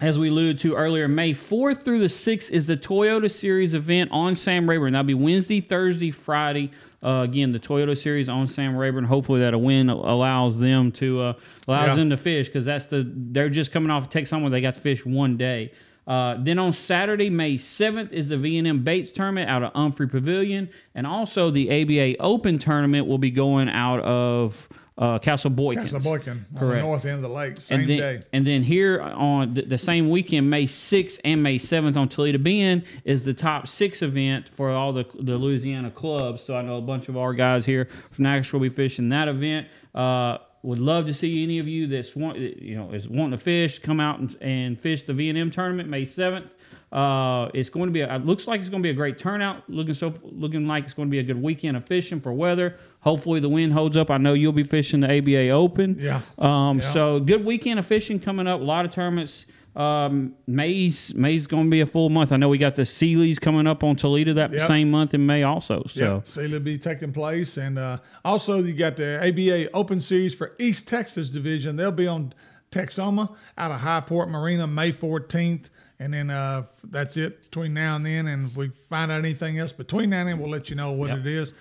as 0.00 0.18
we 0.18 0.28
alluded 0.28 0.59
to 0.61 0.74
earlier, 0.74 1.07
May 1.09 1.33
4th 1.33 1.83
through 1.83 2.00
the 2.00 2.07
6th 2.07 2.50
is 2.50 2.66
the 2.66 2.76
Toyota 2.76 3.30
Series 3.30 3.74
event 3.74 4.11
on 4.12 4.37
Sam 4.37 4.68
Rayburn. 4.68 4.92
That'll 4.92 5.04
be 5.04 5.14
Wednesday, 5.14 5.61
Thursday, 5.61 6.11
Friday. 6.11 6.70
Uh, 7.02 7.22
again, 7.22 7.52
the 7.52 7.61
Toyota 7.61 7.96
Series 7.96 8.28
on 8.28 8.46
Sam 8.46 8.76
Rayburn. 8.76 9.04
Hopefully, 9.04 9.40
that 9.40 9.54
a 9.54 9.59
win 9.59 9.90
allows 9.90 10.59
them 10.59 10.90
to 10.92 11.20
uh, 11.20 11.33
allows 11.68 11.88
yeah. 11.90 11.94
them 11.96 12.11
to 12.11 12.16
fish 12.16 12.48
because 12.48 12.64
that's 12.64 12.87
the 12.87 13.09
they're 13.14 13.50
just 13.50 13.72
coming 13.72 13.90
off 13.90 14.09
Texas 14.09 14.38
where 14.40 14.48
they 14.48 14.62
got 14.62 14.74
to 14.74 14.80
fish 14.80 15.04
one 15.04 15.37
day. 15.37 15.70
Uh, 16.07 16.37
then 16.38 16.59
on 16.59 16.72
Saturday, 16.72 17.30
May 17.30 17.54
7th, 17.54 18.12
is 18.12 18.28
the 18.28 18.37
V&M 18.37 18.85
Baits 18.85 19.11
Tournament 19.11 19.48
out 19.48 19.62
of 19.62 19.72
Umphrey 19.72 20.11
Pavilion. 20.11 20.68
And 20.94 21.07
also 21.07 21.50
the 21.50 21.70
ABA 21.83 22.20
Open 22.22 22.59
Tournament 22.59 23.07
will 23.07 23.18
be 23.18 23.30
going 23.30 23.70
out 23.70 24.00
of 24.00 24.68
uh, 24.96 25.18
Cassells-Boykin. 25.18 25.83
Castle 25.83 26.00
Boykin, 26.00 26.46
on 26.57 26.68
the 26.68 26.80
north 26.80 27.04
end 27.04 27.16
of 27.16 27.22
the 27.22 27.28
lake, 27.28 27.61
same 27.61 27.80
and 27.80 27.88
then, 27.88 27.98
day. 27.98 28.20
And 28.33 28.46
then 28.46 28.62
here 28.62 29.00
on 29.00 29.54
the, 29.54 29.62
the, 29.62 29.78
same 29.78 30.09
weekend, 30.09 30.48
May 30.48 30.66
6th 30.66 31.18
and 31.24 31.42
May 31.42 31.59
7th 31.59 31.96
on 31.96 32.09
Toledo 32.09 32.38
Bend 32.38 32.85
is 33.04 33.24
the 33.24 33.35
top 33.35 33.66
six 33.66 34.02
event 34.02 34.48
for 34.48 34.70
all 34.70 34.92
the, 34.92 35.04
the 35.18 35.37
Louisiana 35.37 35.90
clubs. 35.90 36.42
So 36.42 36.57
I 36.57 36.62
know 36.62 36.76
a 36.76 36.83
bunch 36.83 37.09
of 37.09 37.16
our 37.16 37.35
guys 37.35 37.66
here 37.66 37.88
from 38.12 38.24
Nashville 38.24 38.61
will 38.61 38.68
be 38.68 38.74
fishing 38.74 39.09
that 39.09 39.26
event. 39.26 39.66
Uh, 39.94 40.38
would 40.62 40.78
love 40.78 41.04
to 41.07 41.14
see 41.14 41.42
any 41.42 41.59
of 41.59 41.68
you 41.68 41.87
that's 41.87 42.16
want 42.16 42.38
you 42.38 42.74
know 42.74 42.90
is 42.90 43.07
wanting 43.07 43.33
to 43.33 43.38
fish 43.38 43.78
come 43.80 44.00
out 44.00 44.18
and, 44.18 44.35
and 44.40 44.80
fish 44.80 45.02
the 45.02 45.12
V 45.12 45.28
and 45.28 45.37
M 45.37 45.50
tournament 45.50 45.90
May 45.90 46.07
seventh. 46.07 46.54
Uh, 46.94 47.50
it's 47.52 47.70
going 47.70 47.87
to 47.87 47.92
be. 47.92 48.02
A, 48.02 48.14
it 48.14 48.24
looks 48.24 48.46
like 48.46 48.61
it's 48.61 48.70
going 48.70 48.80
to 48.80 48.87
be 48.87 48.90
a 48.90 48.94
great 48.94 49.18
turnout. 49.18 49.68
Looking 49.68 49.94
so, 49.94 50.14
looking 50.22 50.68
like 50.68 50.85
it's 50.85 50.94
going 50.94 51.09
to 51.09 51.11
be 51.11 51.18
a 51.18 51.24
good 51.24 51.42
weekend 51.42 51.76
of 51.76 51.85
fishing 51.85 52.20
for 52.20 52.33
weather. 52.33 52.76
Hopefully 53.00 53.40
the 53.40 53.48
wind 53.48 53.72
holds 53.72 53.96
up. 53.96 54.12
I 54.12 54.18
know 54.18 54.33
you'll 54.33 54.52
be 54.52 54.62
fishing 54.62 55.00
the 55.00 55.18
ABA 55.18 55.50
Open. 55.50 55.98
Yeah. 55.98 56.20
Um. 56.38 56.78
Yeah. 56.78 56.92
So 56.92 57.18
good 57.18 57.44
weekend 57.44 57.80
of 57.80 57.87
fishing 57.87 58.20
coming 58.20 58.46
up. 58.46 58.61
A 58.61 58.64
lot 58.64 58.85
of 58.85 58.92
tournaments. 58.92 59.44
Um, 59.74 60.37
May's 60.46 61.12
May's 61.14 61.48
going 61.48 61.64
to 61.64 61.70
be 61.70 61.80
a 61.80 61.87
full 61.87 62.11
month. 62.11 62.30
I 62.30 62.37
know 62.37 62.48
we 62.48 62.59
got 62.59 62.76
the 62.76 62.85
Sealy's 62.85 63.40
coming 63.40 63.66
up 63.66 63.83
on 63.83 63.96
Toledo 63.96 64.33
that 64.35 64.52
yep. 64.52 64.68
same 64.68 64.88
month 64.88 65.14
in 65.14 65.26
May 65.26 65.42
also. 65.42 65.83
So 65.88 66.14
yep. 66.14 66.26
Sealy 66.28 66.61
be 66.61 66.78
taking 66.78 67.12
place, 67.12 67.57
and 67.57 67.76
uh, 67.76 67.98
also 68.24 68.62
you 68.62 68.72
got 68.72 68.96
the 68.96 69.18
ABA 69.18 69.72
Open 69.72 70.00
Series 70.00 70.33
for 70.33 70.54
East 70.61 70.87
Texas 70.87 71.28
Division. 71.28 71.74
They'll 71.74 71.90
be 71.90 72.07
on 72.07 72.35
Texoma 72.70 73.35
out 73.59 73.72
of 73.72 73.80
Highport 73.80 74.28
Marina 74.28 74.68
May 74.68 74.92
14th. 74.92 75.70
And 76.00 76.12
then 76.12 76.28
uh, 76.28 76.64
that's 76.83 77.16
it 77.16 77.42
between 77.42 77.72
now 77.72 77.96
and 77.96 78.04
then. 78.04 78.26
And 78.26 78.48
if 78.48 78.57
we 78.57 78.72
find 78.88 79.12
out 79.12 79.20
anything 79.20 79.59
else 79.59 79.72
between 79.72 80.11
now 80.11 80.20
and 80.20 80.28
then, 80.28 80.38
we'll 80.38 80.50
let 80.50 80.68
you 80.68 80.76
know 80.76 80.92
what 80.92 81.11
yep. 81.11 81.20
it 81.20 81.26
is. 81.26 81.52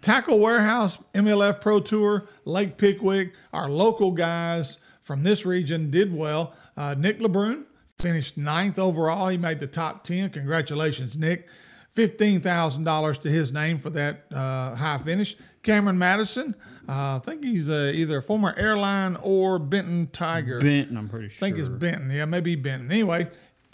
Tackle 0.00 0.38
Warehouse, 0.38 0.98
MLF 1.14 1.60
Pro 1.60 1.80
Tour, 1.80 2.26
Lake 2.44 2.78
Pickwick, 2.78 3.34
our 3.52 3.68
local 3.68 4.12
guys 4.12 4.78
from 5.02 5.22
this 5.22 5.44
region 5.44 5.90
did 5.90 6.14
well. 6.14 6.54
Uh, 6.76 6.94
Nick 6.96 7.20
LeBrun 7.20 7.64
finished 7.98 8.38
ninth 8.38 8.78
overall. 8.78 9.28
He 9.28 9.36
made 9.36 9.60
the 9.60 9.66
top 9.66 10.04
10. 10.04 10.30
Congratulations, 10.30 11.16
Nick. 11.16 11.48
$15,000 11.94 13.20
to 13.20 13.28
his 13.28 13.52
name 13.52 13.78
for 13.78 13.90
that 13.90 14.24
uh, 14.32 14.74
high 14.74 14.98
finish. 14.98 15.36
Cameron 15.62 15.98
Madison, 15.98 16.56
uh, 16.88 17.16
I 17.16 17.20
think 17.24 17.44
he's 17.44 17.70
uh, 17.70 17.92
either 17.94 18.18
a 18.18 18.22
former 18.22 18.52
airline 18.56 19.16
or 19.22 19.60
Benton 19.60 20.08
Tiger. 20.12 20.60
Benton, 20.60 20.96
I'm 20.96 21.08
pretty 21.08 21.28
sure. 21.28 21.46
I 21.46 21.50
think 21.50 21.60
it's 21.60 21.68
Benton. 21.68 22.10
Yeah, 22.10 22.24
maybe 22.24 22.56
Benton. 22.56 22.90
Anyway, 22.90 23.28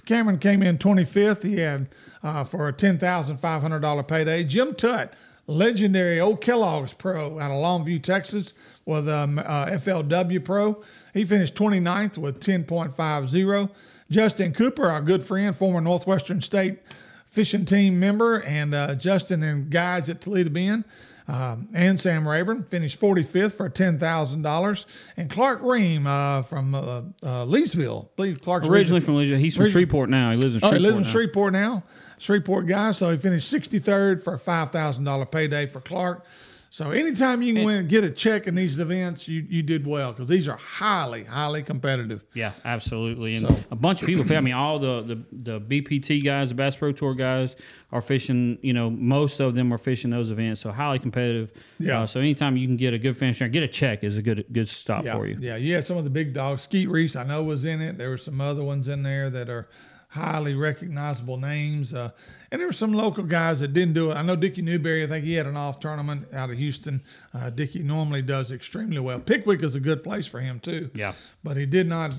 Cameron 0.09 0.39
came 0.39 0.63
in 0.63 0.79
25th. 0.79 1.43
He 1.43 1.59
had 1.59 1.87
uh, 2.23 2.43
for 2.43 2.67
a 2.67 2.73
$10,500 2.73 4.09
payday. 4.09 4.43
Jim 4.43 4.75
Tutt, 4.75 5.13
legendary 5.47 6.19
old 6.19 6.41
Kellogg's 6.41 6.95
pro 6.95 7.39
out 7.39 7.51
of 7.51 7.59
Longview, 7.59 8.03
Texas, 8.03 8.55
with 8.87 9.07
um, 9.07 9.39
uh, 9.39 9.67
FLW 9.67 10.43
pro. 10.43 10.83
He 11.13 11.27
finished 11.27 11.55
29th 11.55 12.17
with 12.17 12.41
10.50. 12.41 13.71
Justin 14.11 14.55
Cooper, 14.55 14.89
our 14.89 15.03
good 15.03 15.23
friend, 15.23 15.55
former 15.55 15.83
Northwestern 15.83 16.41
State 16.41 16.79
fishing 17.27 17.67
team 17.67 18.01
member, 18.01 18.41
and 18.45 18.75
uh, 18.75 18.95
Justin 18.95 19.43
and 19.43 19.71
guides 19.71 20.09
at 20.09 20.23
Toledo 20.23 20.49
Bend. 20.49 20.85
Um, 21.29 21.69
and 21.75 22.01
Sam 22.01 22.27
Rayburn 22.27 22.65
finished 22.65 22.99
45th 22.99 23.53
for 23.53 23.69
$10,000. 23.69 24.85
And 25.17 25.29
Clark 25.29 25.61
Reehm 25.61 26.07
uh, 26.07 26.43
from 26.43 26.75
uh, 26.75 26.81
uh, 26.81 27.03
Leesville. 27.45 28.07
I 28.07 28.09
believe 28.17 28.41
Clark's 28.41 28.67
originally 28.67 29.03
from 29.03 29.17
Leesville. 29.17 29.39
He's 29.39 29.55
from 29.55 29.65
originally, 29.65 29.85
Shreveport 29.85 30.09
now. 30.09 30.31
He 30.31 30.37
lives 30.39 30.55
in 30.55 30.61
Shreveport. 30.61 30.75
Oh, 30.75 30.77
he 30.77 30.83
lives 30.83 30.97
in 30.97 31.03
now. 31.03 31.09
Shreveport 31.11 31.53
now. 31.53 31.85
Shreveport 32.19 32.67
guy. 32.67 32.93
So 32.93 33.11
he 33.11 33.19
finished 33.19 33.53
63rd 33.53 34.25
for 34.25 34.35
a 34.35 34.39
$5,000 34.39 35.31
payday 35.31 35.67
for 35.67 35.81
Clark. 35.81 36.25
So 36.71 36.91
anytime 36.91 37.41
you 37.41 37.55
can 37.55 37.65
win, 37.65 37.89
get 37.89 38.05
a 38.05 38.11
check 38.11 38.47
in 38.47 38.55
these 38.55 38.79
events, 38.79 39.27
you, 39.27 39.47
you 39.49 39.63
did 39.63 39.87
well 39.87 40.13
because 40.13 40.27
these 40.27 40.47
are 40.49 40.57
highly, 40.57 41.25
highly 41.25 41.63
competitive. 41.63 42.23
Yeah, 42.35 42.53
absolutely. 42.65 43.37
And 43.37 43.47
so. 43.47 43.57
a 43.71 43.77
bunch 43.77 44.03
of 44.03 44.07
people, 44.07 44.31
I 44.37 44.41
mean, 44.41 44.53
all 44.53 44.79
the, 44.79 45.25
the, 45.33 45.59
the 45.59 45.61
BPT 45.61 46.23
guys, 46.23 46.51
the 46.51 46.55
Bass 46.55 46.77
Pro 46.77 46.93
Tour 46.93 47.15
guys 47.15 47.57
are 47.91 48.03
fishing, 48.03 48.59
you 48.61 48.75
know, 48.75 48.91
most 48.91 49.41
of 49.41 49.55
them 49.55 49.73
are 49.73 49.79
fishing 49.79 50.11
those 50.11 50.31
events. 50.31 50.61
So 50.61 50.71
highly 50.71 50.99
competitive. 50.99 51.53
Yeah. 51.79 52.03
Uh, 52.03 52.07
so 52.07 52.21
anytime 52.21 52.59
you 52.59 52.67
can 52.67 52.77
get 52.77 52.93
a 52.93 52.99
good 52.99 53.17
finish, 53.17 53.39
get 53.39 53.63
a 53.63 53.69
check 53.69 54.05
is 54.05 54.19
a 54.19 54.23
good 54.23 54.45
good 54.53 54.69
stop 54.69 55.05
yeah. 55.05 55.15
for 55.15 55.27
you. 55.27 55.39
Yeah. 55.41 55.57
Had 55.57 55.87
some 55.87 55.97
of 55.97 56.05
the 56.05 56.11
big 56.11 56.35
dogs. 56.35 56.63
Skeet 56.63 56.91
Reese, 56.91 57.17
I 57.17 57.25
know, 57.25 57.43
was 57.43 57.65
in 57.65 57.81
it. 57.81 57.97
There 57.97 58.11
were 58.11 58.19
some 58.19 58.41
other 58.43 58.63
ones 58.63 58.89
in 58.89 59.03
there 59.03 59.31
that 59.31 59.49
are 59.49 59.69
highly 60.09 60.55
recognizable 60.55 61.37
names. 61.37 61.93
Uh, 61.93 62.11
and 62.51 62.61
there 62.61 62.67
were 62.67 62.73
some 62.73 62.93
local 62.93 63.25
guys 63.25 63.61
that 63.61 63.73
didn't 63.73 63.95
do 63.95 64.11
it. 64.11 64.15
I 64.15 64.23
know 64.23 64.37
Dickie 64.37 64.63
Newberry, 64.63 65.05
I 65.05 65.07
think 65.07 65.25
he 65.25 65.35
had 65.35 65.47
an 65.47 65.57
off 65.57 65.81
tournament 65.81 66.27
out 66.33 66.51
of 66.51 66.57
Houston. 66.57 67.03
Uh, 67.35 67.51
Dickie 67.51 67.83
normally 67.83 68.23
does 68.23 68.51
extremely 68.51 68.99
well. 68.99 69.21
Pickwick 69.21 69.63
is 69.63 69.75
a 69.75 69.81
good 69.81 70.03
place 70.03 70.27
for 70.27 70.41
him, 70.41 70.61
too. 70.61 70.91
Yeah. 70.95 71.13
But 71.45 71.57
he 71.57 71.67
did 71.67 71.89
not 71.89 72.15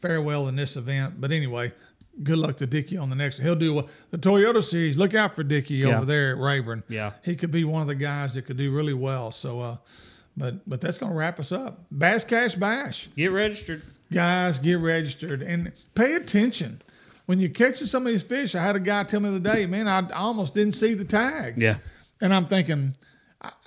fare 0.00 0.20
well 0.20 0.48
in 0.48 0.56
this 0.56 0.76
event. 0.76 1.20
But 1.20 1.32
anyway, 1.32 1.72
good 2.22 2.38
luck 2.38 2.58
to 2.58 2.66
Dickie 2.66 2.98
on 2.98 3.08
the 3.08 3.16
next. 3.16 3.38
He'll 3.38 3.56
do 3.56 3.74
well. 3.74 3.88
The 4.10 4.18
Toyota 4.18 4.62
Series, 4.62 4.98
look 4.98 5.14
out 5.14 5.34
for 5.34 5.42
Dickie 5.42 5.76
yeah. 5.76 5.96
over 5.96 6.04
there 6.04 6.32
at 6.32 6.38
Rayburn. 6.38 6.82
Yeah. 6.88 7.12
He 7.24 7.36
could 7.36 7.50
be 7.50 7.64
one 7.64 7.80
of 7.80 7.88
the 7.88 7.94
guys 7.94 8.34
that 8.34 8.42
could 8.42 8.58
do 8.58 8.70
really 8.70 8.94
well. 8.94 9.32
So, 9.32 9.60
uh, 9.60 9.76
but 10.36 10.68
but 10.68 10.80
that's 10.80 10.98
going 10.98 11.12
to 11.12 11.18
wrap 11.18 11.40
us 11.40 11.52
up. 11.52 11.86
Bass 11.90 12.24
Cash 12.24 12.54
Bash. 12.54 13.08
Get 13.16 13.28
registered. 13.28 13.82
Guys, 14.12 14.58
get 14.58 14.74
registered 14.74 15.40
and 15.40 15.72
pay 15.94 16.14
attention 16.14 16.82
when 17.30 17.38
you're 17.38 17.48
catching 17.48 17.86
some 17.86 18.04
of 18.08 18.12
these 18.12 18.24
fish, 18.24 18.56
I 18.56 18.60
had 18.60 18.74
a 18.74 18.80
guy 18.80 19.04
tell 19.04 19.20
me 19.20 19.30
the 19.30 19.36
other 19.36 19.54
day, 19.54 19.64
man, 19.64 19.86
I 19.86 20.04
almost 20.10 20.52
didn't 20.52 20.74
see 20.74 20.94
the 20.94 21.04
tag. 21.04 21.58
Yeah. 21.58 21.76
And 22.20 22.34
I'm 22.34 22.46
thinking, 22.46 22.96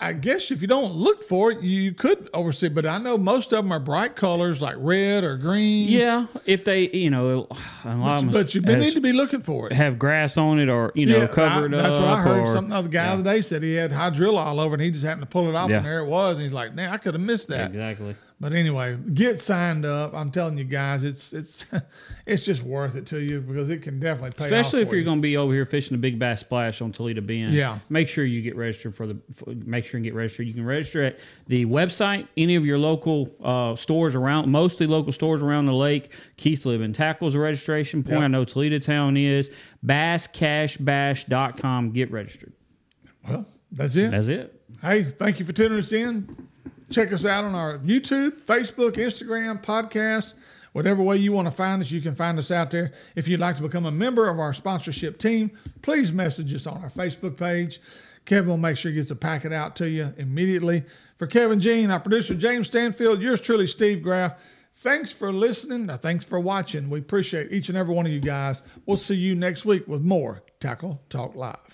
I 0.01 0.11
guess 0.11 0.51
if 0.51 0.61
you 0.61 0.67
don't 0.67 0.91
look 0.91 1.23
for 1.23 1.49
it, 1.49 1.61
you 1.61 1.93
could 1.93 2.29
oversee. 2.33 2.67
But 2.67 2.85
I 2.85 2.97
know 2.97 3.17
most 3.17 3.53
of 3.53 3.63
them 3.63 3.71
are 3.71 3.79
bright 3.79 4.17
colors 4.17 4.61
like 4.61 4.75
red 4.77 5.23
or 5.23 5.37
green. 5.37 5.87
Yeah, 5.89 6.25
if 6.45 6.65
they, 6.65 6.89
you 6.89 7.09
know, 7.09 7.47
a 7.85 7.95
lot 7.95 7.95
but, 7.95 8.15
of 8.15 8.21
them 8.21 8.31
but 8.31 8.53
you 8.53 8.61
need 8.61 8.91
to 8.91 8.99
be 8.99 9.13
looking 9.13 9.39
for 9.39 9.67
it. 9.67 9.73
Have 9.73 9.97
grass 9.97 10.35
on 10.35 10.59
it 10.59 10.67
or 10.67 10.91
you 10.93 11.05
know 11.05 11.19
yeah, 11.19 11.27
cover 11.27 11.67
it 11.67 11.73
I, 11.73 11.77
That's 11.77 11.97
what 11.97 12.09
I 12.09 12.21
heard. 12.21 12.41
Or, 12.41 12.53
Something 12.53 12.73
other 12.73 12.89
guy 12.89 13.05
yeah. 13.05 13.15
the 13.15 13.21
other 13.21 13.33
day 13.33 13.41
said 13.41 13.63
he 13.63 13.75
had 13.75 13.91
hydrilla 13.91 14.45
all 14.45 14.59
over, 14.59 14.75
and 14.75 14.83
he 14.83 14.91
just 14.91 15.05
happened 15.05 15.23
to 15.23 15.27
pull 15.27 15.47
it 15.47 15.55
off, 15.55 15.69
Yeah. 15.69 15.77
and 15.77 15.85
there 15.85 16.01
it 16.01 16.07
was. 16.07 16.35
And 16.35 16.43
he's 16.43 16.53
like, 16.53 16.75
"Man, 16.75 16.91
I 16.91 16.97
could 16.97 17.13
have 17.13 17.23
missed 17.23 17.47
that." 17.47 17.71
exactly. 17.71 18.15
But 18.43 18.51
anyway, 18.51 18.97
get 19.13 19.39
signed 19.39 19.85
up. 19.85 20.13
I'm 20.13 20.29
telling 20.29 20.57
you 20.57 20.65
guys, 20.65 21.05
it's 21.05 21.31
it's 21.31 21.65
it's 22.25 22.43
just 22.43 22.61
worth 22.61 22.95
it 22.95 23.05
to 23.05 23.19
you 23.19 23.39
because 23.39 23.69
it 23.69 23.81
can 23.81 24.01
definitely 24.01 24.31
pay. 24.31 24.43
Especially 24.43 24.81
if 24.81 24.89
you're 24.89 24.97
you. 24.97 25.05
going 25.05 25.19
to 25.19 25.21
be 25.21 25.37
over 25.37 25.53
here 25.53 25.65
fishing 25.65 25.95
the 25.95 26.01
Big 26.01 26.19
Bass 26.19 26.41
Splash 26.41 26.81
on 26.81 26.91
Toledo 26.91 27.21
Bend. 27.21 27.53
Yeah. 27.53 27.79
Make 27.87 28.09
sure 28.09 28.25
you 28.25 28.41
get 28.41 28.57
registered 28.57 28.95
for 28.95 29.07
the. 29.07 29.17
For, 29.33 29.51
make 29.51 29.85
sure 29.85 29.97
and 29.97 30.03
get 30.03 30.13
registered. 30.13 30.45
You 30.45 30.53
can 30.53 30.65
register 30.65 31.05
at 31.05 31.19
the 31.47 31.65
website, 31.65 32.27
any 32.35 32.55
of 32.55 32.65
your 32.65 32.77
local 32.77 33.31
uh, 33.41 33.77
stores 33.77 34.13
around, 34.13 34.51
mostly 34.51 34.87
local 34.87 35.13
stores 35.13 35.41
around 35.41 35.67
the 35.67 35.73
lake. 35.73 36.11
Keith's 36.35 36.65
Living 36.65 36.91
Tackles 36.91 37.35
a 37.35 37.39
registration 37.39 38.03
point. 38.03 38.15
Yep. 38.15 38.23
I 38.23 38.27
know 38.27 38.43
Toledo 38.43 38.79
Town 38.79 39.15
is. 39.15 39.49
BassCashBash.com. 39.85 41.91
Get 41.91 42.11
registered. 42.11 42.51
Well, 43.25 43.45
that's 43.71 43.95
it. 43.95 44.11
That's 44.11 44.27
it. 44.27 44.61
Hey, 44.81 45.05
thank 45.05 45.39
you 45.39 45.45
for 45.45 45.53
tuning 45.53 45.79
us 45.79 45.93
in. 45.93 46.49
Check 46.93 47.11
us 47.11 47.25
out 47.25 47.43
on 47.43 47.55
our 47.55 47.79
YouTube, 47.79 48.43
Facebook, 48.43 48.91
Instagram, 48.97 49.63
podcast, 49.63 50.35
whatever 50.73 51.01
way 51.01 51.17
you 51.17 51.31
want 51.31 51.47
to 51.47 51.51
find 51.51 51.81
us, 51.81 51.89
you 51.89 52.01
can 52.01 52.13
find 52.13 52.37
us 52.37 52.51
out 52.51 52.69
there. 52.69 52.91
If 53.15 53.27
you'd 53.27 53.39
like 53.39 53.55
to 53.55 53.63
become 53.63 53.87
a 53.87 53.91
member 53.91 54.29
of 54.29 54.39
our 54.39 54.53
sponsorship 54.53 55.17
team, 55.17 55.57
please 55.81 56.13
message 56.13 56.53
us 56.53 56.67
on 56.67 56.83
our 56.83 56.91
Facebook 56.91 57.35
page. 57.35 57.81
Kevin 58.25 58.47
will 58.47 58.57
make 58.57 58.77
sure 58.77 58.91
he 58.91 58.97
gets 58.97 59.09
a 59.09 59.15
packet 59.15 59.51
out 59.51 59.75
to 59.77 59.89
you 59.89 60.13
immediately. 60.17 60.83
For 61.17 61.25
Kevin 61.25 61.59
Jean, 61.59 61.89
our 61.89 61.99
producer 61.99 62.35
James 62.35 62.67
Stanfield, 62.67 63.23
yours 63.23 63.41
truly, 63.41 63.65
Steve 63.65 64.03
Graf. 64.03 64.33
Thanks 64.75 65.11
for 65.11 65.33
listening. 65.33 65.87
Thanks 65.97 66.25
for 66.25 66.39
watching. 66.39 66.91
We 66.91 66.99
appreciate 66.99 67.51
each 67.51 67.69
and 67.69 67.77
every 67.77 67.95
one 67.95 68.05
of 68.05 68.11
you 68.11 68.19
guys. 68.19 68.61
We'll 68.85 68.97
see 68.97 69.15
you 69.15 69.33
next 69.33 69.65
week 69.65 69.87
with 69.87 70.03
more 70.03 70.43
Tackle 70.59 71.01
Talk 71.09 71.33
Live. 71.33 71.72